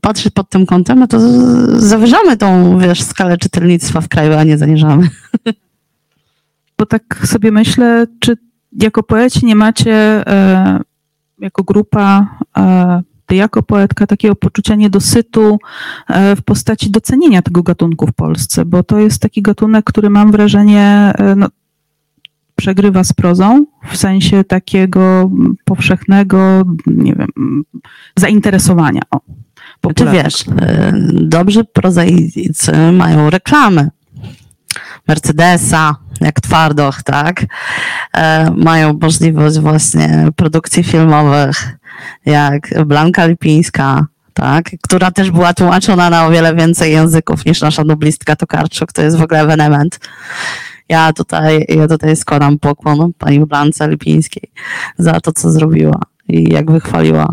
[0.00, 1.20] patrzeć pod tym kątem, no to
[1.80, 5.08] zawyżamy tą, wiesz, skalę czytelnictwa w kraju, a nie zaniżamy.
[6.78, 8.36] Bo tak sobie myślę, czy
[8.72, 9.94] jako poeci nie macie,
[10.26, 10.80] e,
[11.38, 15.58] jako grupa, e, ty jako poetka, takiego poczucia niedosytu
[16.08, 18.64] e, w postaci docenienia tego gatunku w Polsce?
[18.64, 21.48] Bo to jest taki gatunek, który mam wrażenie, e, no,
[22.62, 25.30] przegrywa z prozą w sensie takiego
[25.64, 27.28] powszechnego, nie wiem,
[28.16, 29.00] zainteresowania.
[29.10, 29.20] O,
[29.94, 30.46] Czy wiesz, y,
[31.12, 33.88] dobrzy prozaicy mają reklamy.
[35.08, 37.44] Mercedesa, jak Twardoch, tak?
[38.12, 41.78] E, Mają możliwość właśnie produkcji filmowych,
[42.26, 44.70] jak Blanka Lipińska, tak?
[44.82, 48.92] Która też była tłumaczona na o wiele więcej języków niż nasza noblistka Tokarczuk.
[48.92, 50.00] To jest w ogóle ewenement.
[50.88, 54.50] Ja tutaj, ja tutaj składam pokłon pani Blance Lipińskiej
[54.98, 57.28] za to, co zrobiła i jak wychwaliła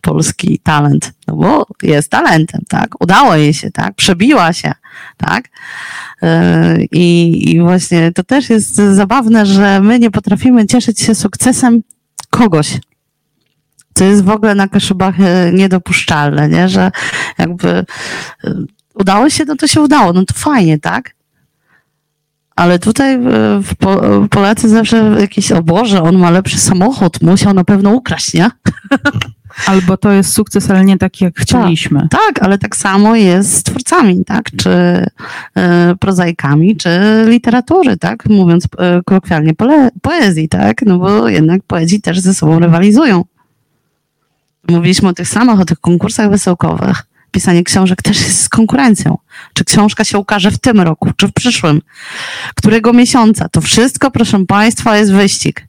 [0.00, 3.02] polski talent, no bo jest talentem, tak?
[3.02, 3.94] Udało jej się, tak?
[3.94, 4.72] Przebiła się,
[5.16, 5.44] tak?
[6.22, 6.28] Yy,
[6.92, 11.82] I, I właśnie to też jest zabawne, że my nie potrafimy cieszyć się sukcesem
[12.30, 12.78] kogoś.
[13.94, 16.68] Co jest w ogóle na Kaszubach e, niedopuszczalne, nie?
[16.68, 16.90] Że
[17.38, 17.84] jakby e,
[18.94, 21.14] udało się, no to się udało, no to fajnie, tak?
[22.56, 27.90] Ale tutaj e, Polacy zawsze jakieś, o Boże, on ma lepszy samochód, musiał na pewno
[27.90, 28.50] ukraść, nie?
[29.66, 32.08] Albo to jest sukces, ale nie taki, jak chcieliśmy.
[32.10, 34.44] Tak, ale tak samo jest z twórcami, tak?
[34.56, 34.70] Czy
[35.56, 36.90] e, prozaikami, czy
[37.26, 38.28] literatury, tak?
[38.28, 40.82] Mówiąc e, kolokwialnie, pole, poezji, tak?
[40.86, 43.24] No bo jednak poezji też ze sobą rywalizują.
[44.68, 47.09] Mówiliśmy o tych samych, o tych konkursach wesołkowych.
[47.30, 49.18] Pisanie książek też jest z konkurencją.
[49.54, 51.80] Czy książka się ukaże w tym roku, czy w przyszłym?
[52.54, 53.48] Którego miesiąca?
[53.48, 55.66] To wszystko, proszę Państwa, jest wyścig.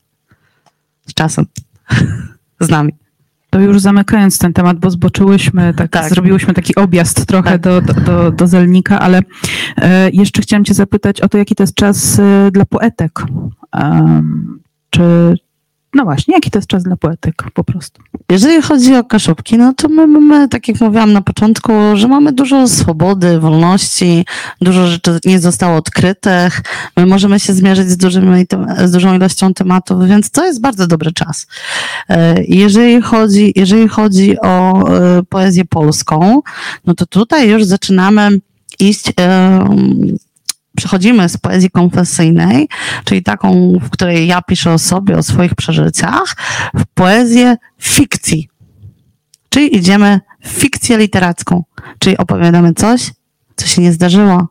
[1.08, 1.46] Z czasem.
[2.60, 2.94] Z nami.
[3.50, 6.10] To już zamykając ten temat, bo zboczyłyśmy, tak, Tak.
[6.10, 7.62] zrobiłyśmy taki objazd trochę Tak.
[7.62, 9.22] do, do, do, do Zelnika, ale
[9.78, 13.24] e, jeszcze chciałam cię zapytać o to, jaki to jest czas e, dla poetek.
[13.72, 14.60] Em,
[14.90, 15.38] czy,
[15.94, 18.02] no właśnie, jaki to jest czas dla poetek po prostu?
[18.32, 22.32] Jeżeli chodzi o kaszubki, no to my mamy, tak jak mówiłam na początku, że mamy
[22.32, 24.26] dużo swobody, wolności,
[24.62, 26.62] dużo rzeczy nie zostało odkrytych,
[26.98, 28.46] my możemy się zmierzyć z, dużymi,
[28.86, 31.48] z dużą ilością tematów, więc to jest bardzo dobry czas.
[32.10, 36.42] E, Jeżeli chodzi, jeżeli chodzi o e, poezję polską,
[36.86, 38.30] no to tutaj już zaczynamy
[38.80, 40.18] iść, em,
[40.82, 42.68] przechodzimy z poezji konfesyjnej,
[43.06, 46.36] czyli taką, w której ja piszę o sobie, o swoich przeżyciach,
[46.76, 48.50] w poezję fikcji.
[49.50, 51.64] Czyli idziemy w fikcję literacką,
[52.00, 53.12] czyli opowiadamy coś,
[53.56, 54.48] co się nie zdarzyło.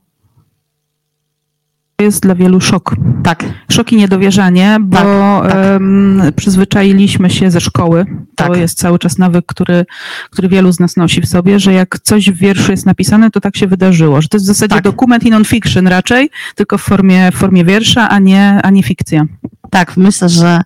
[2.00, 2.94] Jest dla wielu szok.
[3.22, 5.56] Tak, Szok i niedowierzanie, bo Tak, tak.
[5.56, 8.04] em, przyzwyczailiśmy się ze szkoły.
[8.36, 8.56] To Tak.
[8.56, 9.86] jest cały czas nawyk, który,
[10.30, 13.40] który wielu z nas nosi w sobie, że jak coś w wierszu jest napisane, to
[13.40, 14.22] tak się wydarzyło.
[14.22, 14.84] Że to jest w zasadzie Tak.
[14.84, 19.24] dokument i non-fiction raczej, tylko w formie, w formie wiersza, a nie, a nie fikcja.
[19.70, 20.60] Tak, myślę, że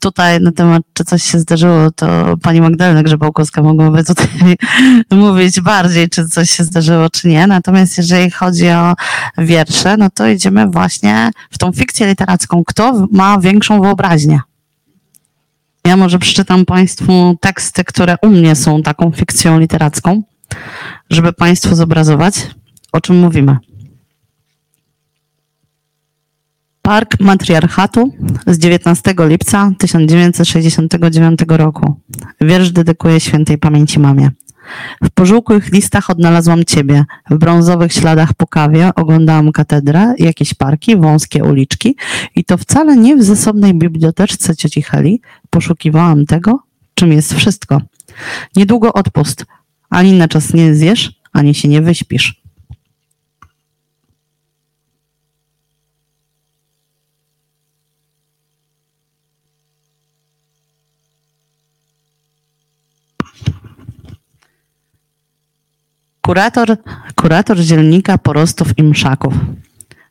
[0.00, 4.56] tutaj na temat, czy coś się zdarzyło, to pani Magdalena Grzebałkowska mogłaby tutaj
[5.10, 7.46] mówić bardziej, czy coś się zdarzyło, czy nie.
[7.46, 8.94] Natomiast jeżeli chodzi o
[9.38, 12.62] wiersze, no to idziemy właśnie w tą fikcję literacką.
[12.66, 14.40] Kto ma większą wyobraźnię?
[15.84, 20.22] Ja może przeczytam Państwu teksty, które u mnie są taką fikcją literacką,
[21.10, 22.34] żeby Państwu zobrazować,
[22.92, 23.69] o czym mówimy.
[26.82, 28.12] Park Matriarchatu
[28.46, 32.00] z 19 lipca 1969 roku.
[32.40, 34.30] Wiersz dedykuję świętej pamięci mamie.
[35.02, 37.04] W pożółkłych listach odnalazłam ciebie.
[37.30, 41.96] W brązowych śladach po kawie oglądałam katedrę, jakieś parki, wąskie uliczki
[42.36, 45.20] i to wcale nie w zasobnej biblioteczce cioci Heli
[45.50, 46.62] poszukiwałam tego,
[46.94, 47.80] czym jest wszystko.
[48.56, 49.46] Niedługo odpust.
[49.90, 52.39] Ani na czas nie zjesz, ani się nie wyśpisz.
[66.30, 66.76] Kurator,
[67.14, 69.34] kurator dzielnika porostów i mszaków.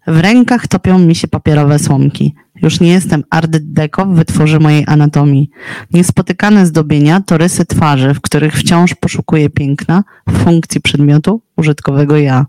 [0.08, 2.36] W rękach topią mi się papierowe słomki.
[2.62, 5.50] Już nie jestem art deco w wytworze mojej anatomii.
[5.94, 12.46] Niespotykane zdobienia to rysy twarzy, w których wciąż poszukuję piękna w funkcji przedmiotu użytkowego ja.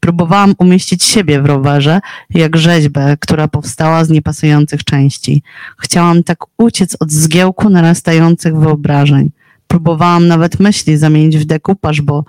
[0.00, 2.00] Próbowałam umieścić siebie w rowerze,
[2.30, 5.42] jak rzeźbę, która powstała z niepasujących części.
[5.78, 9.30] Chciałam tak uciec od zgiełku narastających wyobrażeń.
[9.66, 12.24] Próbowałam nawet myśli zamienić w dekupaż, bo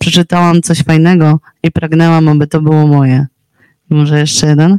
[0.00, 3.26] przeczytałam coś fajnego i pragnęłam, aby to było moje.
[3.90, 4.78] Może jeszcze jeden?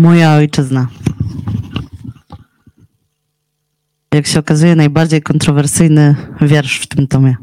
[0.00, 0.88] Moja ojczyzna.
[4.14, 7.36] Jak się okazuje, najbardziej kontrowersyjny wiersz w tym tomie.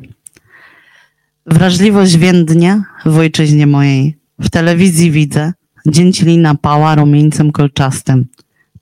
[1.46, 4.18] Wrażliwość więdnie w ojczyźnie mojej.
[4.40, 5.54] W telewizji widzę,
[5.86, 8.28] dzięcilina pała rumieńcem kolczastym.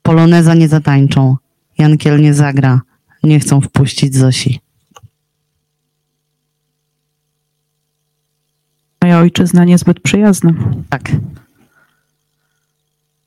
[0.04, 1.38] Poloneza nie zatańczą,
[1.78, 2.82] Jankiel nie zagra,
[3.24, 4.60] nie chcą wpuścić Zosi.
[9.02, 10.54] Moja ojczyzna niezbyt przyjazna.
[10.90, 11.12] Tak.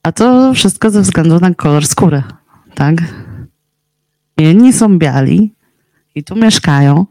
[0.03, 2.23] A to wszystko ze względu na kolor skóry,
[2.75, 2.97] tak?
[4.39, 5.55] Jedni są biali
[6.15, 7.07] i tu mieszkają,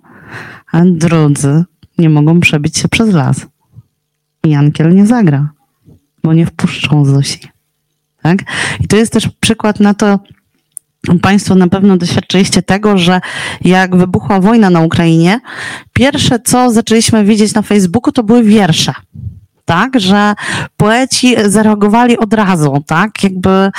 [0.71, 1.63] a drudzy
[1.97, 3.47] nie mogą przebić się przez las.
[4.43, 5.49] Jankiel nie zagra,
[6.23, 7.54] bo nie wpuszczą Zosi.
[8.25, 8.37] Tak?
[8.79, 10.19] I to jest też przykład na to,
[11.21, 13.21] Państwo na pewno doświadczyliście tego, że
[13.61, 15.39] jak wybuchła wojna na Ukrainie,
[15.93, 18.93] pierwsze co zaczęliśmy widzieć na Facebooku to były wiersze.
[19.65, 20.33] Tak, że
[20.77, 23.71] poeci zareagowali od razu, tak, jakby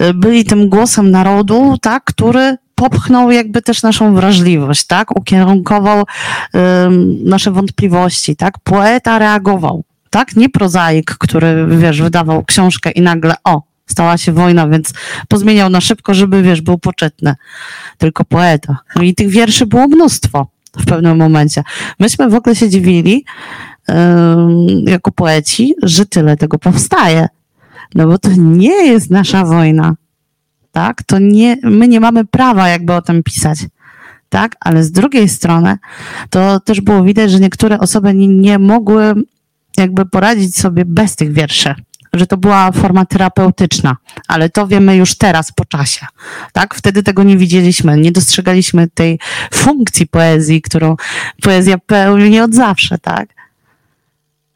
[0.00, 6.04] y, byli tym głosem narodu, tak, który popchnął jakby też naszą wrażliwość, tak, ukierunkował
[6.86, 13.34] ym, nasze wątpliwości, tak, poeta reagował, tak, nie prozaik, który, wiesz, wydawał książkę i nagle,
[13.44, 14.92] o, stała się wojna, więc
[15.28, 17.34] pozmieniał na szybko, żeby, wiesz, był poczytny,
[17.98, 18.76] tylko poeta.
[18.96, 20.46] No i tych wierszy było mnóstwo
[20.78, 21.62] w pewnym momencie.
[22.00, 23.24] Myśmy w ogóle się dziwili,
[23.90, 27.28] ym, jako poeci, że tyle tego powstaje.
[27.94, 29.94] No bo to nie jest nasza wojna.
[30.72, 31.02] Tak?
[31.02, 33.58] To nie, my nie mamy prawa jakby o tym pisać.
[34.28, 34.56] Tak?
[34.60, 35.78] Ale z drugiej strony
[36.30, 39.14] to też było widać, że niektóre osoby nie, nie mogły
[39.76, 41.74] jakby poradzić sobie bez tych wierszy.
[42.14, 43.96] Że to była forma terapeutyczna,
[44.28, 46.06] ale to wiemy już teraz po czasie.
[46.52, 46.74] Tak?
[46.74, 49.18] Wtedy tego nie widzieliśmy, nie dostrzegaliśmy tej
[49.54, 50.96] funkcji poezji, którą
[51.42, 53.28] poezja pełni od zawsze, tak?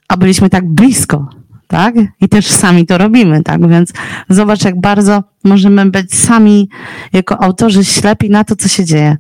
[0.09, 1.29] a byliśmy tak blisko
[1.69, 1.95] tak?
[2.21, 3.69] I też sami to robimy, tak?
[3.69, 3.93] Więc
[4.29, 6.69] zobacz, jak bardzo możemy być sami
[7.13, 9.17] jako autorzy ślepi na to, co się dzieje.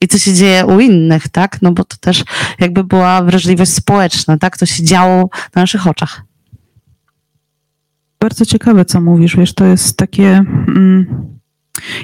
[0.00, 1.62] I co się dzieje u innych, tak?
[1.62, 2.24] No bo to też
[2.58, 4.58] jakby była wrażliwość społeczna, tak?
[4.58, 6.22] To się działo na naszych oczach.
[8.20, 10.44] Bardzo ciekawe, co mówisz, wiesz, to jest takie...
[10.68, 11.06] Mm,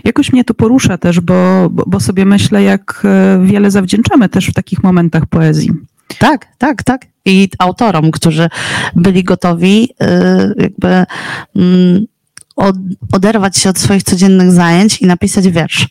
[0.05, 4.55] jakoś mnie to porusza też, bo, bo, sobie myślę, jak e, wiele zawdzięczamy też w
[4.55, 5.71] takich momentach poezji.
[6.19, 7.07] Tak, tak, tak.
[7.25, 8.49] I autorom, którzy
[8.97, 11.05] byli gotowi y, jakby
[11.57, 12.07] mm,
[13.13, 15.89] oderwać się od swoich codziennych zajęć i napisać wiersz.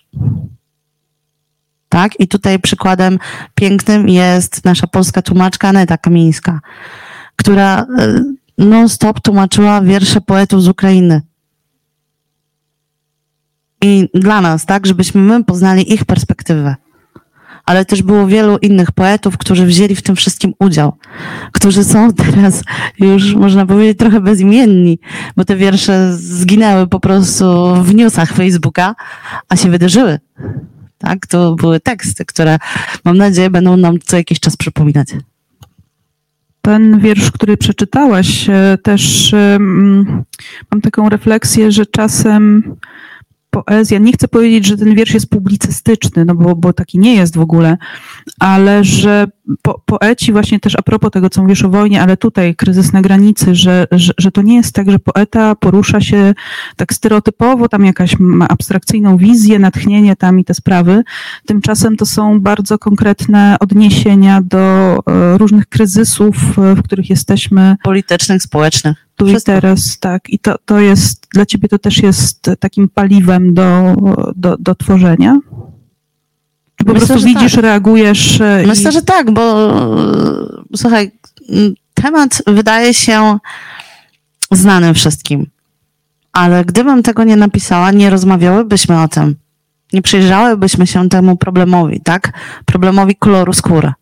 [1.90, 2.20] Tak?
[2.20, 3.20] I tutaj przykładem
[3.56, 6.60] pięknym jest nasza polska tłumaczka Aneta Kamińska,
[7.36, 7.86] która y,
[8.62, 11.22] non-stop tłumaczyła wiersze poetów z Ukrainy.
[13.84, 16.76] I dla nas, tak, żebyśmy my poznali ich perspektywę
[17.66, 20.98] ale też było wielu innych poetów, którzy wzięli w tym wszystkim udział,
[21.52, 22.64] którzy są teraz
[23.00, 25.00] już, można powiedzieć, trochę bezimienni,
[25.38, 28.96] bo te wiersze zginęły po prostu w newsach Facebooka,
[29.50, 30.20] a się wydarzyły.
[30.98, 32.58] Tak, to były teksty, które
[33.06, 35.08] mam nadzieję będą nam co jakiś czas przypominać.
[36.62, 40.24] Ten wiersz, który przeczytałaś, e, też um,
[40.72, 42.64] mam taką refleksję, że czasem
[43.52, 47.36] poezja, nie chcę powiedzieć, że ten wiersz jest publicystyczny, no bo, bo taki nie jest
[47.36, 47.78] w ogóle,
[48.40, 49.28] ale że
[49.62, 53.02] po, poeci właśnie też a propos tego, co mówisz o wojnie, ale tutaj kryzys na
[53.02, 56.34] granicy, że, że, że to nie jest tak, że poeta porusza się
[56.76, 61.04] tak stereotypowo, tam jakaś ma abstrakcyjną wizję, natchnienie tam i te sprawy.
[61.46, 64.60] Tymczasem to są bardzo konkretne odniesienia do
[65.08, 67.76] e, różnych kryzysów, e, w których jesteśmy.
[67.84, 69.11] Politycznych, społecznych.
[69.22, 70.30] Tu i teraz, tak.
[70.30, 73.96] I to, to jest, dla ciebie to też jest takim paliwem do,
[74.36, 75.40] do, do tworzenia?
[76.86, 77.64] Po Myślę, prostu widzisz, tak.
[77.64, 78.42] reagujesz.
[78.42, 78.94] E, Myślę, i...
[78.94, 79.72] że tak, bo
[80.72, 81.12] e, słuchaj,
[81.94, 83.38] temat wydaje się
[84.52, 85.46] znany wszystkim.
[86.32, 89.36] Ale gdybym tego nie napisała, nie rozmawiałybyśmy o tym.
[89.94, 92.34] Nie przyjrzałybyśmy się temu problemowi, tak?
[92.66, 93.94] Problemowi koloru skóry.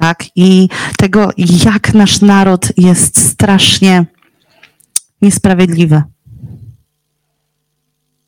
[0.00, 0.24] Tak?
[0.36, 1.30] I tego,
[1.64, 4.04] jak nasz naród jest strasznie
[5.22, 6.02] niesprawiedliwy.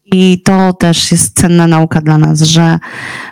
[0.04, 2.78] I to też jest cenna nauka dla nas, że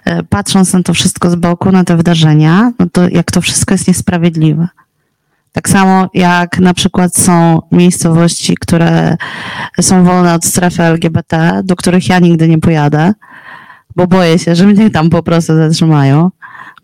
[0.04, 3.74] e, patrząc na to wszystko z boku, na te wydarzenia, no to jak to wszystko
[3.74, 4.68] jest niesprawiedliwe.
[5.52, 9.16] Tak samo jak na przykład są miejscowości, które
[9.80, 13.12] są wolne od strefy LGBT, do których ja nigdy nie pojadę,
[13.96, 16.30] bo boję się, że mnie tam po prostu zatrzymają,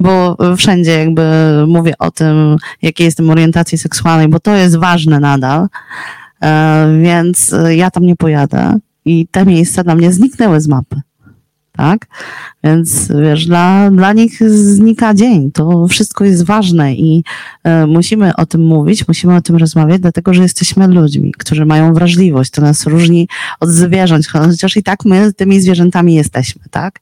[0.01, 1.23] bo wszędzie jakby
[1.67, 5.67] mówię o tym, jakiej jestem orientacji seksualnej, bo to jest ważne nadal,
[6.43, 11.01] e, więc ja tam nie pojadę i te miejsca dla mnie zniknęły z mapy.
[11.77, 12.07] Tak?
[12.65, 15.53] Więc wiesz, dla, dla nich znika dzień.
[15.53, 17.25] To wszystko jest ważne i
[17.65, 21.95] e, musimy o tym mówić, musimy o tym rozmawiać, dlatego że jesteśmy ludźmi, którzy mają
[21.95, 22.51] wrażliwość.
[22.51, 23.29] To nas różni
[23.61, 27.01] od zwierząt, chociaż i tak my tymi zwierzętami jesteśmy, tak?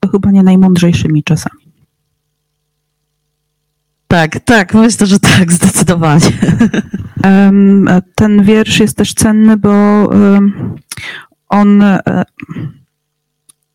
[0.00, 1.67] To chyba nie najmądrzejszymi czasami.
[4.08, 6.30] Tak, tak, myślę, że tak, zdecydowanie.
[8.14, 9.70] Ten wiersz jest też cenny, bo
[11.48, 12.00] on e,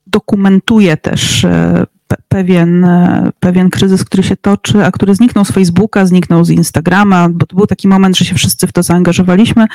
[0.07, 1.86] dokumentuje też e,
[2.28, 7.30] pewien, e, pewien kryzys, który się toczy, a który zniknął z Facebooka, zniknął z Instagrama,
[7.30, 9.66] bo to był taki moment, że się wszyscy w to zaangażowaliśmy.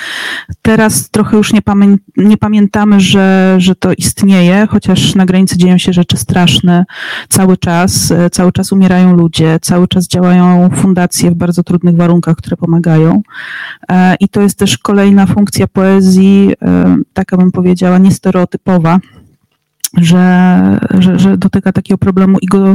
[0.62, 5.78] Teraz trochę już nie, pamię nie pamiętamy, że, że to istnieje, chociaż na granicy dzieją
[5.78, 6.84] się rzeczy straszne
[7.28, 8.10] cały czas.
[8.10, 13.22] E, cały czas umierają ludzie, cały czas działają fundacje w bardzo trudnych warunkach, które pomagają.
[13.90, 16.54] E, I to jest też kolejna funkcja poezji,
[17.12, 18.98] taka bym powiedziała, niestereotypowa
[19.96, 22.74] że, że, że dotyka takiego problemu i go,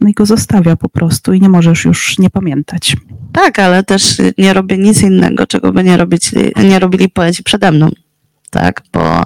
[0.00, 2.96] no i go zostawia po prostu i nie możesz już nie pamiętać.
[3.32, 7.72] Tak, ale też nie robię nic innego, czego by nie, robić, nie robili poeci przede
[7.72, 7.90] mną.
[8.50, 9.24] Tak, bo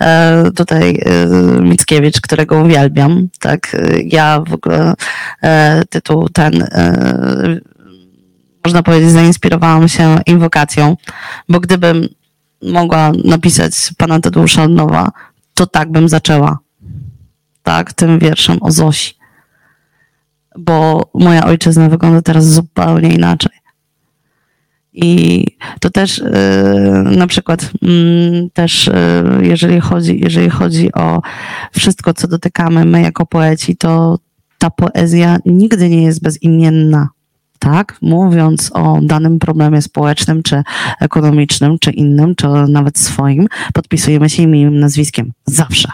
[0.00, 1.26] e, tutaj e,
[1.60, 4.94] Mickiewicz, którego uwielbiam, tak, ja w ogóle
[5.42, 6.64] e, tytuł ten
[8.64, 10.96] można powiedzieć, zainspirowałam się inwokacją,
[11.48, 12.08] bo gdybym
[12.62, 15.10] mogła napisać pana Tadeusza od nowa,
[15.58, 16.58] to tak bym zaczęła.
[17.62, 19.14] Tak, tym wierszem o Zosi.
[20.58, 23.52] Bo moja ojczyzna wygląda teraz zupełnie inaczej.
[24.92, 25.44] I
[25.80, 31.22] to też yy, na przykład yy, też yy, jeżeli chodzi, jeżeli chodzi o
[31.72, 34.18] wszystko, co dotykamy my jako poeci, to
[34.58, 37.08] ta poezja nigdy nie jest bezimienna
[37.58, 40.62] tak, mówiąc o danym problemie społecznym, czy
[41.00, 45.32] ekonomicznym, czy innym, czy nawet swoim, podpisujemy się imieniem, nazwiskiem.
[45.46, 45.88] Zawsze.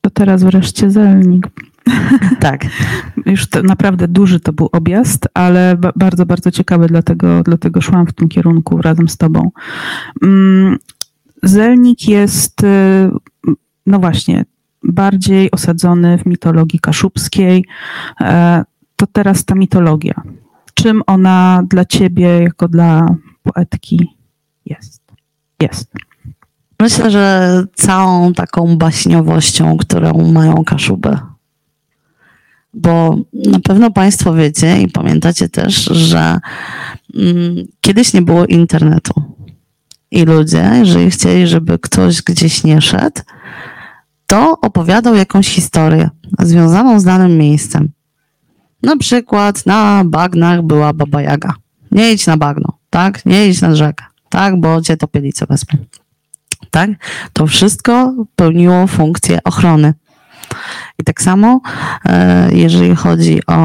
[0.00, 1.46] To teraz wreszcie zelnik.
[2.40, 2.66] Tak.
[3.26, 8.06] Już to, naprawdę duży to był objazd, ale ba bardzo, bardzo ciekawy, dlatego, dlatego szłam
[8.06, 9.50] w tym kierunku razem z tobą.
[10.22, 10.78] Mm,
[11.42, 13.10] Zelnik jest, y,
[13.86, 14.44] no właśnie,
[14.82, 17.64] bardziej osadzony w mitologii kaszubskiej.
[18.20, 18.64] E,
[18.96, 20.22] to teraz ta mitologia.
[20.74, 24.16] Czym ona dla ciebie, jako dla poetki
[24.66, 25.02] jest?
[25.60, 25.92] Jest.
[26.80, 31.18] Myślę, że całą taką baśniowością, którą mają Kaszuby.
[32.74, 36.38] Bo na pewno Państwo wiecie i pamiętacie też, że
[37.14, 39.22] mm, kiedyś nie było internetu.
[40.10, 43.20] I ludzie, jeżeli chcieli, żeby ktoś gdzieś nie szedł,
[44.26, 47.88] to opowiadał jakąś historię związaną z danym miejscem.
[48.86, 51.54] Na przykład na bagnach była Baba Jaga.
[51.90, 53.26] Nie idź na bagno, tak?
[53.26, 54.60] Nie idź na rzekę, tak?
[54.60, 55.78] Bo cię topielice wezmą.
[56.70, 56.90] Tak?
[57.32, 59.94] To wszystko pełniło funkcję ochrony.
[60.98, 61.60] I tak samo,
[62.04, 63.62] e, jeżeli chodzi o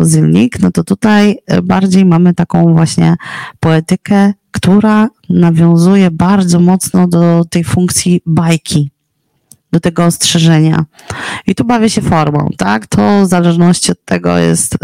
[0.00, 3.16] Zylnik, no to tutaj bardziej mamy taką właśnie
[3.60, 8.90] poetykę, która nawiązuje bardzo mocno do tej funkcji bajki,
[9.72, 10.84] do tego ostrzeżenia.
[11.46, 12.86] I tu bawię się formą, tak?
[12.86, 14.76] To w zależności od tego jest,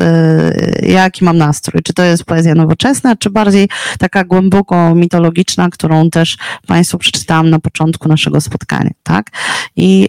[0.83, 1.83] yy, jaki mam nastrój.
[1.83, 3.69] Czy to jest poezja nowoczesna, czy bardziej
[3.99, 9.31] taka głęboko mitologiczna, którą też Państwu przeczytałam na początku naszego spotkania, tak?
[9.77, 10.09] I yy,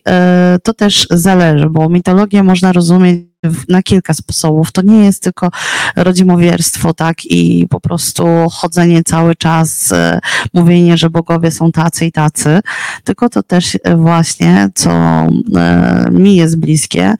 [0.63, 3.34] to też zależy, bo mitologię można rozumieć
[3.69, 4.71] na kilka sposobów.
[4.71, 5.49] To nie jest tylko
[5.95, 10.19] rodzimowierstwo, tak, i po prostu chodzenie cały czas, e,
[10.53, 12.59] mówienie, że bogowie są tacy i tacy,
[13.03, 17.13] tylko to też właśnie, co e, mi jest bliskie,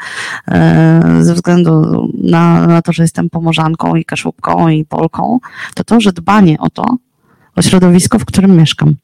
[0.48, 5.40] e, ze względu na, na to, że jestem pomorzanką i kaszubką i Polką,
[5.76, 6.98] to to, że dbanie o to,
[7.56, 8.96] o środowisko, w którym mieszkam.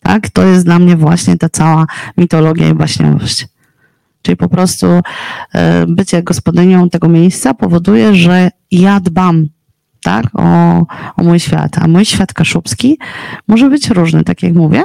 [0.00, 1.86] Tak, to jest dla mnie właśnie ta cała
[2.16, 3.46] mitologia i baśniowość.
[4.28, 9.48] Czyli po prostu e, bycie gospodynią tego miejsca powoduje, że ja dbam
[10.02, 10.78] tak, o,
[11.16, 11.78] o mój świat.
[11.78, 12.98] A mój świat kaszubski
[13.48, 14.84] może być różny, tak jak mówię,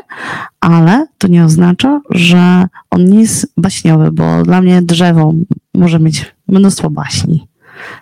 [0.60, 5.34] ale to nie oznacza, że on nie jest baśniowy, bo dla mnie drzewo
[5.74, 7.48] może mieć mnóstwo baśni.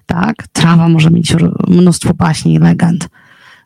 [0.06, 1.36] Tak, trawa może mieć
[1.68, 3.10] mnóstwo baśni i legend.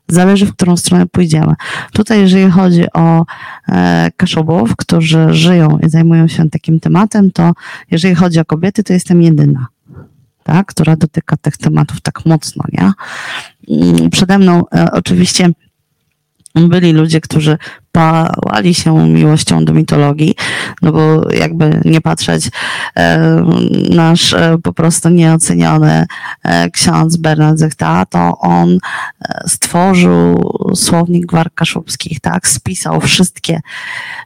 [0.08, 1.56] Zależy, w którą stronę pójdziemy.
[1.94, 3.26] Tutaj, jeżeli chodzi o
[3.70, 7.54] e, kaszubów, którzy żyją i zajmują się takim tematem, to
[7.92, 9.68] jeżeli chodzi o kobiety, to jestem jedyna,
[10.44, 12.92] tak, która dotyka tych tematów tak mocno, nie?
[13.70, 15.50] Mm, przede mną e, oczywiście
[16.56, 17.58] byli ludzie, którzy
[17.92, 20.36] pałali się miłością do mitologii,
[20.82, 22.50] no bo jakby nie patrzeć,
[22.96, 23.46] e,
[23.90, 26.06] nasz e, po prostu nieoceniony
[26.44, 28.78] e, ksiądz Bernard Zechta, to on
[29.48, 33.62] stworzył słownik gwar kaszubskich, tak, spisał wszystkie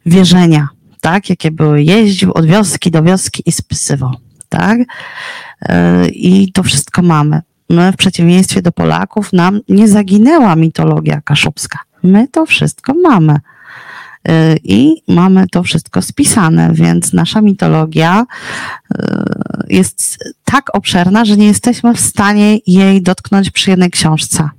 [0.05, 0.67] wierzenia,
[1.01, 4.13] tak, jakie były, jeździł od wioski do wioski i spisywał,
[4.49, 4.79] tak,
[6.11, 7.41] i to wszystko mamy.
[7.69, 11.79] My w przeciwieństwie do Polaków, nam nie zaginęła mitologia kaszubska.
[12.03, 13.39] My to wszystko mamy.
[14.29, 18.25] Y, I mamy to wszystko spisane, więc nasza mitologia
[18.91, 18.95] y,
[19.69, 24.49] jest tak obszerna, że nie jesteśmy w stanie jej dotknąć przy jednej książce.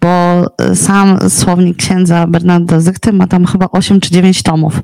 [0.00, 4.80] Bo y, sam słownik księdza Bernarda Zykty ma tam chyba 8 czy 9 tomów.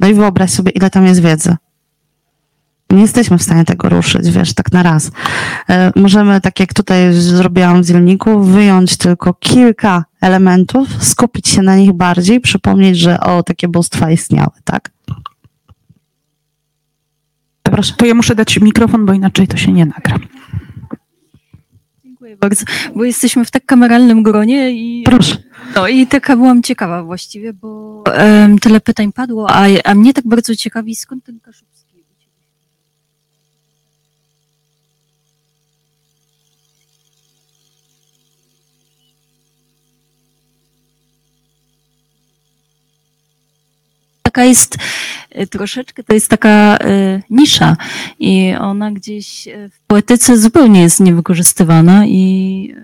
[0.00, 1.56] No i wyobraź sobie, ile tam jest wiedzy
[2.90, 5.10] nie jesteśmy w stanie tego ruszyć, wiesz, tak na raz.
[5.68, 11.76] E, możemy, tak jak tutaj zrobiłam w dzielniku, wyjąć tylko kilka elementów, skupić się na
[11.76, 14.90] nich bardziej, przypomnieć, że o, takie bóstwa istniały, tak?
[17.62, 17.94] Proszę.
[17.96, 20.18] To ja muszę dać mikrofon, bo inaczej to się nie nagra.
[22.04, 22.64] Dziękuję bardzo,
[22.94, 25.02] bo jesteśmy w tak kameralnym gronie i...
[25.02, 25.36] Proszę.
[25.74, 30.26] No i taka byłam ciekawa właściwie, bo um, tyle pytań padło, a, a mnie tak
[30.26, 31.75] bardzo ciekawi, skąd ten kaszub
[44.36, 44.76] taka jest
[45.30, 47.76] e, troszeczkę, to jest taka e, nisza
[48.18, 52.74] i ona gdzieś e, w poetyce zupełnie jest niewykorzystywana i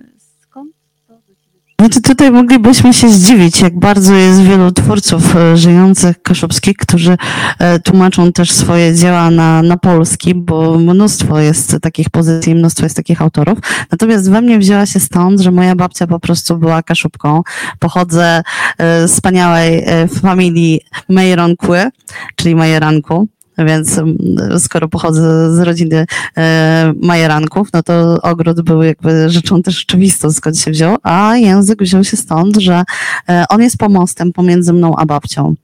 [1.82, 7.16] znaczy tutaj moglibyśmy się zdziwić, jak bardzo jest wielu twórców e, żyjących kaszubskich, którzy
[7.58, 12.96] e, tłumaczą też swoje dzieła na, na polski, bo mnóstwo jest takich pozycji, mnóstwo jest
[12.96, 13.58] takich autorów.
[13.90, 17.42] Natomiast we mnie wzięła się stąd, że moja babcia po prostu była kaszubką.
[17.78, 18.42] Pochodzę
[18.78, 19.84] e, z wspaniałej
[20.20, 21.90] familii Mejronkły,
[22.36, 23.28] czyli Majeranku
[23.58, 24.16] więc mm,
[24.58, 30.58] skoro pochodzę z rodziny e, majeranków, no to ogród był jakby rzeczą też oczywistą, skąd
[30.58, 32.82] się wziął, a język wziął się stąd, że
[33.28, 35.54] e, on jest pomostem pomiędzy mną a babcią.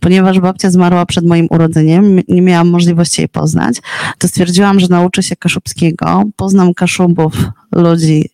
[0.00, 3.76] Ponieważ babcia zmarła przed moim urodzeniem, nie miałam możliwości jej poznać,
[4.18, 7.32] to stwierdziłam, że nauczę się kaszubskiego, poznam kaszubów,
[7.72, 8.30] ludzi,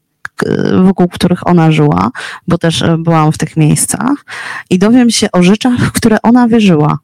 [0.84, 2.10] wokół których ona żyła,
[2.48, 4.24] bo też e, byłam w tych miejscach
[4.70, 6.98] i dowiem się o rzeczach, w które ona wierzyła.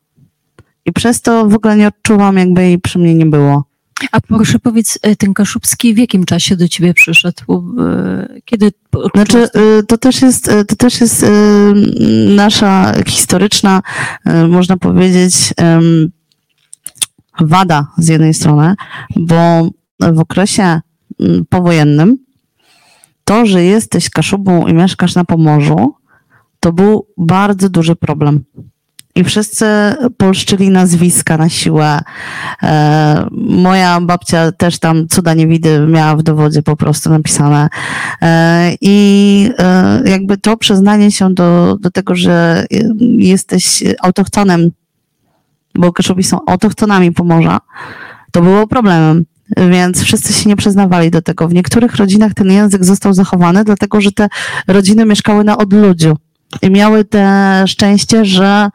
[0.84, 3.64] I przez to w ogóle nie odczuwam, jakby jej przy mnie nie było.
[4.12, 7.42] A proszę powiedz, e, ten Kaszubski w jakim czasie do ciebie przyszedł?
[7.78, 8.72] E, kiedy
[9.14, 9.48] Znaczy,
[9.88, 11.26] to też jest, to też jest
[12.36, 13.82] nasza historyczna,
[14.48, 15.54] można powiedzieć,
[17.40, 18.74] wada z jednej strony,
[19.16, 19.68] bo
[20.00, 20.80] w okresie
[21.48, 22.18] powojennym
[23.24, 25.94] to, że jesteś Kaszubą i mieszkasz na Pomorzu,
[26.60, 28.44] to był bardzo duży problem.
[29.14, 29.66] I wszyscy
[30.16, 32.00] polszczyli nazwiska na siłę.
[32.62, 37.68] E, moja babcia też tam cuda niewidy miała w dowodzie po prostu napisane.
[38.22, 42.66] E, I e, jakby to przyznanie się do, do tego, że
[43.18, 44.70] jesteś autochtonem,
[45.74, 47.58] bo Kaszubi są autochtonami Pomorza,
[48.32, 49.24] to było problemem
[49.56, 51.48] więc wszyscy się nie przyznawali do tego.
[51.48, 54.28] W niektórych rodzinach ten język został zachowany, dlatego że te
[54.66, 56.16] rodziny mieszkały na odludziu
[56.62, 58.68] i miały te szczęście, że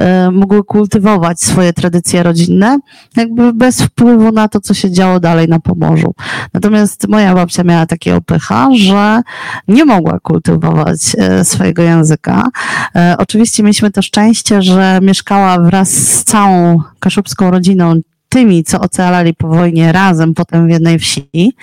[0.00, 2.78] y, mogły kultywować swoje tradycje rodzinne,
[3.16, 6.14] jakby bez wpływu na to, co się działo dalej na Pomorzu.
[6.54, 9.22] Natomiast moja babcia miała takie opycha, że
[9.68, 12.48] nie mogła kultywować y, swojego języka.
[12.96, 19.34] Y, oczywiście mieliśmy to szczęście, że mieszkała wraz z całą kaszubską rodziną tymi, co ocalali
[19.34, 21.54] po wojnie razem potem w jednej wsi.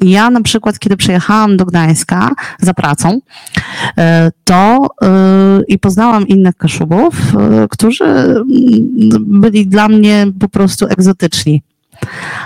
[0.00, 2.30] Ja na przykład, kiedy przyjechałam do Gdańska
[2.60, 3.20] za pracą,
[3.98, 5.08] e, to e,
[5.68, 8.44] i poznałam innych kaszubów, e, którzy mm,
[9.18, 11.62] byli dla mnie po prostu egzotyczni.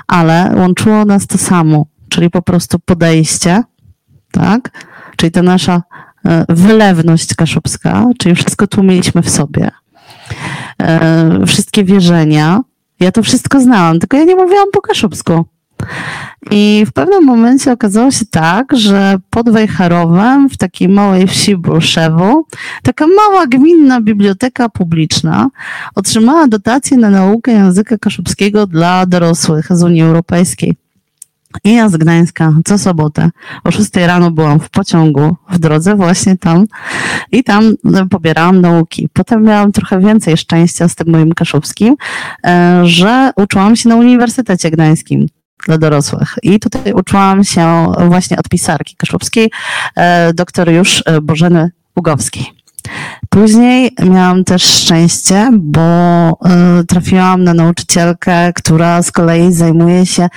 [0.06, 3.62] Ale łączyło nas to samo, czyli po prostu podejście,
[4.30, 4.86] tak?
[5.16, 5.82] Czyli ta nasza
[6.48, 9.70] wylewność kaszubska, czyli wszystko tu mieliśmy w sobie.
[11.46, 12.60] Wszystkie wierzenia,
[13.00, 15.44] ja to wszystko znałam, tylko ja nie mówiłam po kaszubsku.
[16.50, 22.46] I w pewnym momencie okazało się tak, że pod Wejherowem, w takiej małej wsi Bruszewu,
[22.82, 25.48] taka mała gminna biblioteka publiczna
[25.94, 30.76] otrzymała dotację na naukę języka kaszubskiego dla dorosłych z Unii Europejskiej.
[31.64, 33.30] I ja z Gdańska co sobotę
[33.64, 36.64] o 6 rano byłam w pociągu, w drodze właśnie tam
[37.32, 37.74] i tam
[38.10, 39.08] pobierałam nauki.
[39.12, 41.96] Potem miałam trochę więcej szczęścia z tym moim kaszubskim,
[42.44, 45.26] e, że uczyłam się na Uniwersytecie Gdańskim
[45.66, 46.34] dla dorosłych.
[46.42, 49.50] I tutaj uczyłam się właśnie od pisarki kaszubskiej,
[49.96, 52.60] e, doktor już e, Bożeny Ugowskiej.
[53.28, 55.80] Później miałam też szczęście, bo
[56.80, 60.28] y, trafiłam na nauczycielkę, która z kolei zajmuje się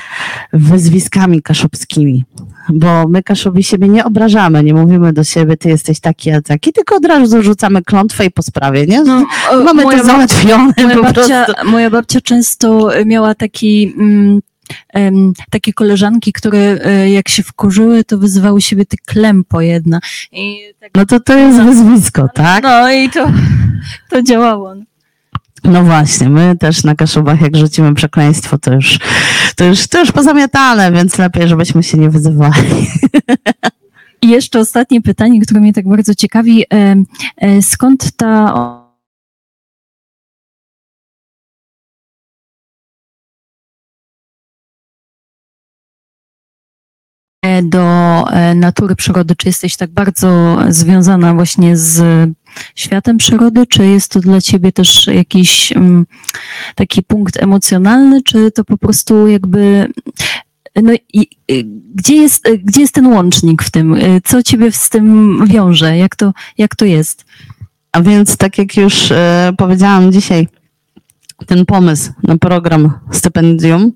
[0.53, 2.25] wyzwiskami kaszubskimi.
[2.69, 6.73] Bo my Kaszubi siebie nie obrażamy, nie mówimy do siebie, ty jesteś taki, a taki,
[6.73, 9.03] tylko od razu rzucamy klątwę i po sprawie, nie?
[9.03, 9.25] No,
[9.65, 14.41] Mamy to załatwione moja babcia, moja babcia często miała taki mm,
[15.49, 19.99] takie koleżanki, które e, jak się wkurzyły, to wyzywały siebie ty klempo jedna.
[20.79, 22.63] Tak, no to to jest wyzwisko, tak?
[22.63, 23.31] No i to,
[24.09, 24.75] to działało.
[25.63, 28.99] No właśnie, my też na Kaszubach, jak rzucimy przekleństwo, to już,
[29.55, 32.87] to już, to już pozamiatane, więc lepiej, żebyśmy się nie wyzywali.
[34.21, 36.65] I jeszcze ostatnie pytanie, które mnie tak bardzo ciekawi.
[37.37, 38.82] E, skąd ta
[47.61, 47.81] do
[48.29, 49.35] e, natury przyrody?
[49.35, 52.29] Czy jesteś tak bardzo związana właśnie z
[52.75, 56.05] światem przyrody, czy jest to dla ciebie też jakiś um,
[56.75, 59.87] taki punkt emocjonalny, czy to po prostu jakby
[60.75, 61.27] no i,
[61.95, 63.95] gdzie, jest, gdzie jest ten łącznik w tym?
[64.23, 65.97] Co ciebie z tym wiąże?
[65.97, 67.25] Jak to, jak to jest?
[67.91, 70.47] A więc, tak jak już e, powiedziałam dzisiaj,
[71.45, 73.91] ten pomysł na program stypendium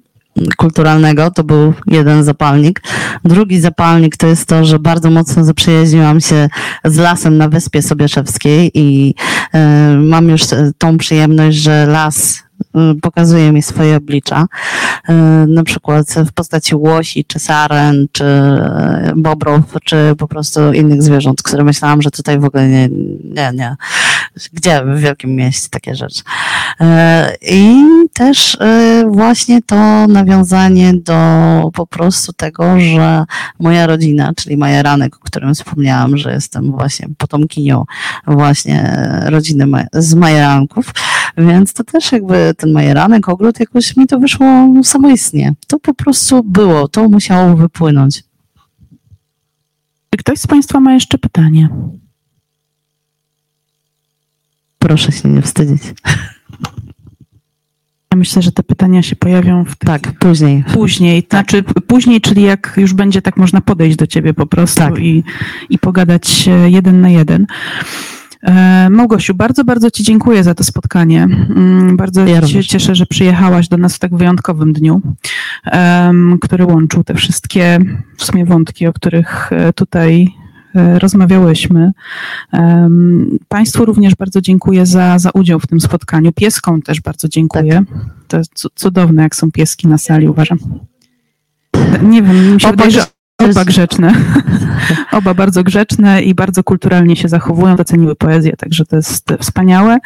[0.57, 2.81] kulturalnego, to był jeden zapalnik.
[3.25, 6.49] Drugi zapalnik to jest to, że bardzo mocno zaprzyjaźniłam się
[6.85, 9.15] z lasem na Wyspie Sobieszewskiej i
[9.55, 10.41] y, mam już
[10.77, 14.45] tą przyjemność, że las Y, pokazuje mi swoje oblicza,
[15.09, 15.13] y,
[15.47, 18.25] na przykład w postaci łosi, czy saren, czy
[19.15, 22.89] bobrów, czy po prostu innych zwierząt, które myślałam, że tutaj w ogóle nie,
[23.23, 23.75] nie, nie.
[24.53, 26.23] Gdzie w wielkim mieście takie rzeczy.
[26.81, 26.85] Y,
[27.41, 28.57] I też
[29.07, 31.13] właśnie to nawiązanie do
[31.73, 33.25] po prostu tego, że
[33.59, 37.85] moja rodzina, czyli Majeranek, o którym wspomniałam, że jestem właśnie potomkinią
[38.27, 40.91] właśnie rodziny z Majeranków,
[41.37, 44.47] więc to też jakby ten majeranek, ogród, jakoś mi to wyszło
[44.83, 45.53] samoistnie.
[45.67, 48.23] To po prostu było, to musiało wypłynąć.
[50.09, 51.69] Czy ktoś z Państwa ma jeszcze pytanie?
[54.87, 55.81] proszę się nie wstydzić.
[58.17, 60.63] Myślę, że te pytania się pojawią w tych Tak, później.
[60.73, 64.79] Później, znaczy p- później, czyli jak już będzie tak można podejść do ciebie po prostu
[64.79, 64.99] Tak.
[64.99, 65.23] i,
[65.69, 67.47] i pogadać e, jeden na jeden.
[68.43, 71.23] E, Małgosiu, bardzo, bardzo Ci dziękuję za to spotkanie.
[71.23, 72.67] Mm, Bardzo Ja się również.
[72.67, 75.01] cieszę, że przyjechałaś do nas w tak wyjątkowym dniu,
[76.41, 77.79] który łączył te wszystkie
[78.17, 80.27] w sumie wątki, o których e, tutaj
[80.99, 81.91] rozmawiałyśmy.
[82.51, 86.31] Em, Państwu również bardzo dziękuję za, za udział w tym spotkaniu.
[86.31, 87.83] Pieskom też bardzo dziękuję.
[88.27, 90.57] To jest cu- cudowne, jak są pieski na sali, uważam.
[92.03, 93.05] Nie wiem, mi się wydaje, że
[93.51, 94.13] oba grzeczne.
[95.11, 99.97] Oba bardzo grzeczne i bardzo kulturalnie się zachowują, doceniły poezję, także to jest wspaniałe.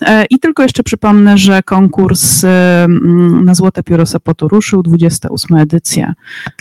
[0.00, 5.56] E, I tylko jeszcze przypomnę, że konkurs e, mm, na Złote Pióro Sopotu ruszył, 28
[5.56, 6.14] edycja.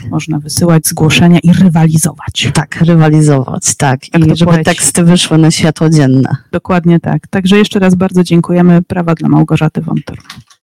[0.10, 2.50] Można wysyłać zgłoszenia i rywalizować.
[2.54, 4.14] Tak, rywalizować, tak.
[4.14, 4.64] Jak I żeby poeci.
[4.66, 6.36] teksty wyszły na światło dzienne.
[6.52, 7.28] Dokładnie tak.
[7.28, 8.82] Także jeszcze raz bardzo dziękujemy.
[8.82, 10.18] Prawa dla Małgorzaty Wątor.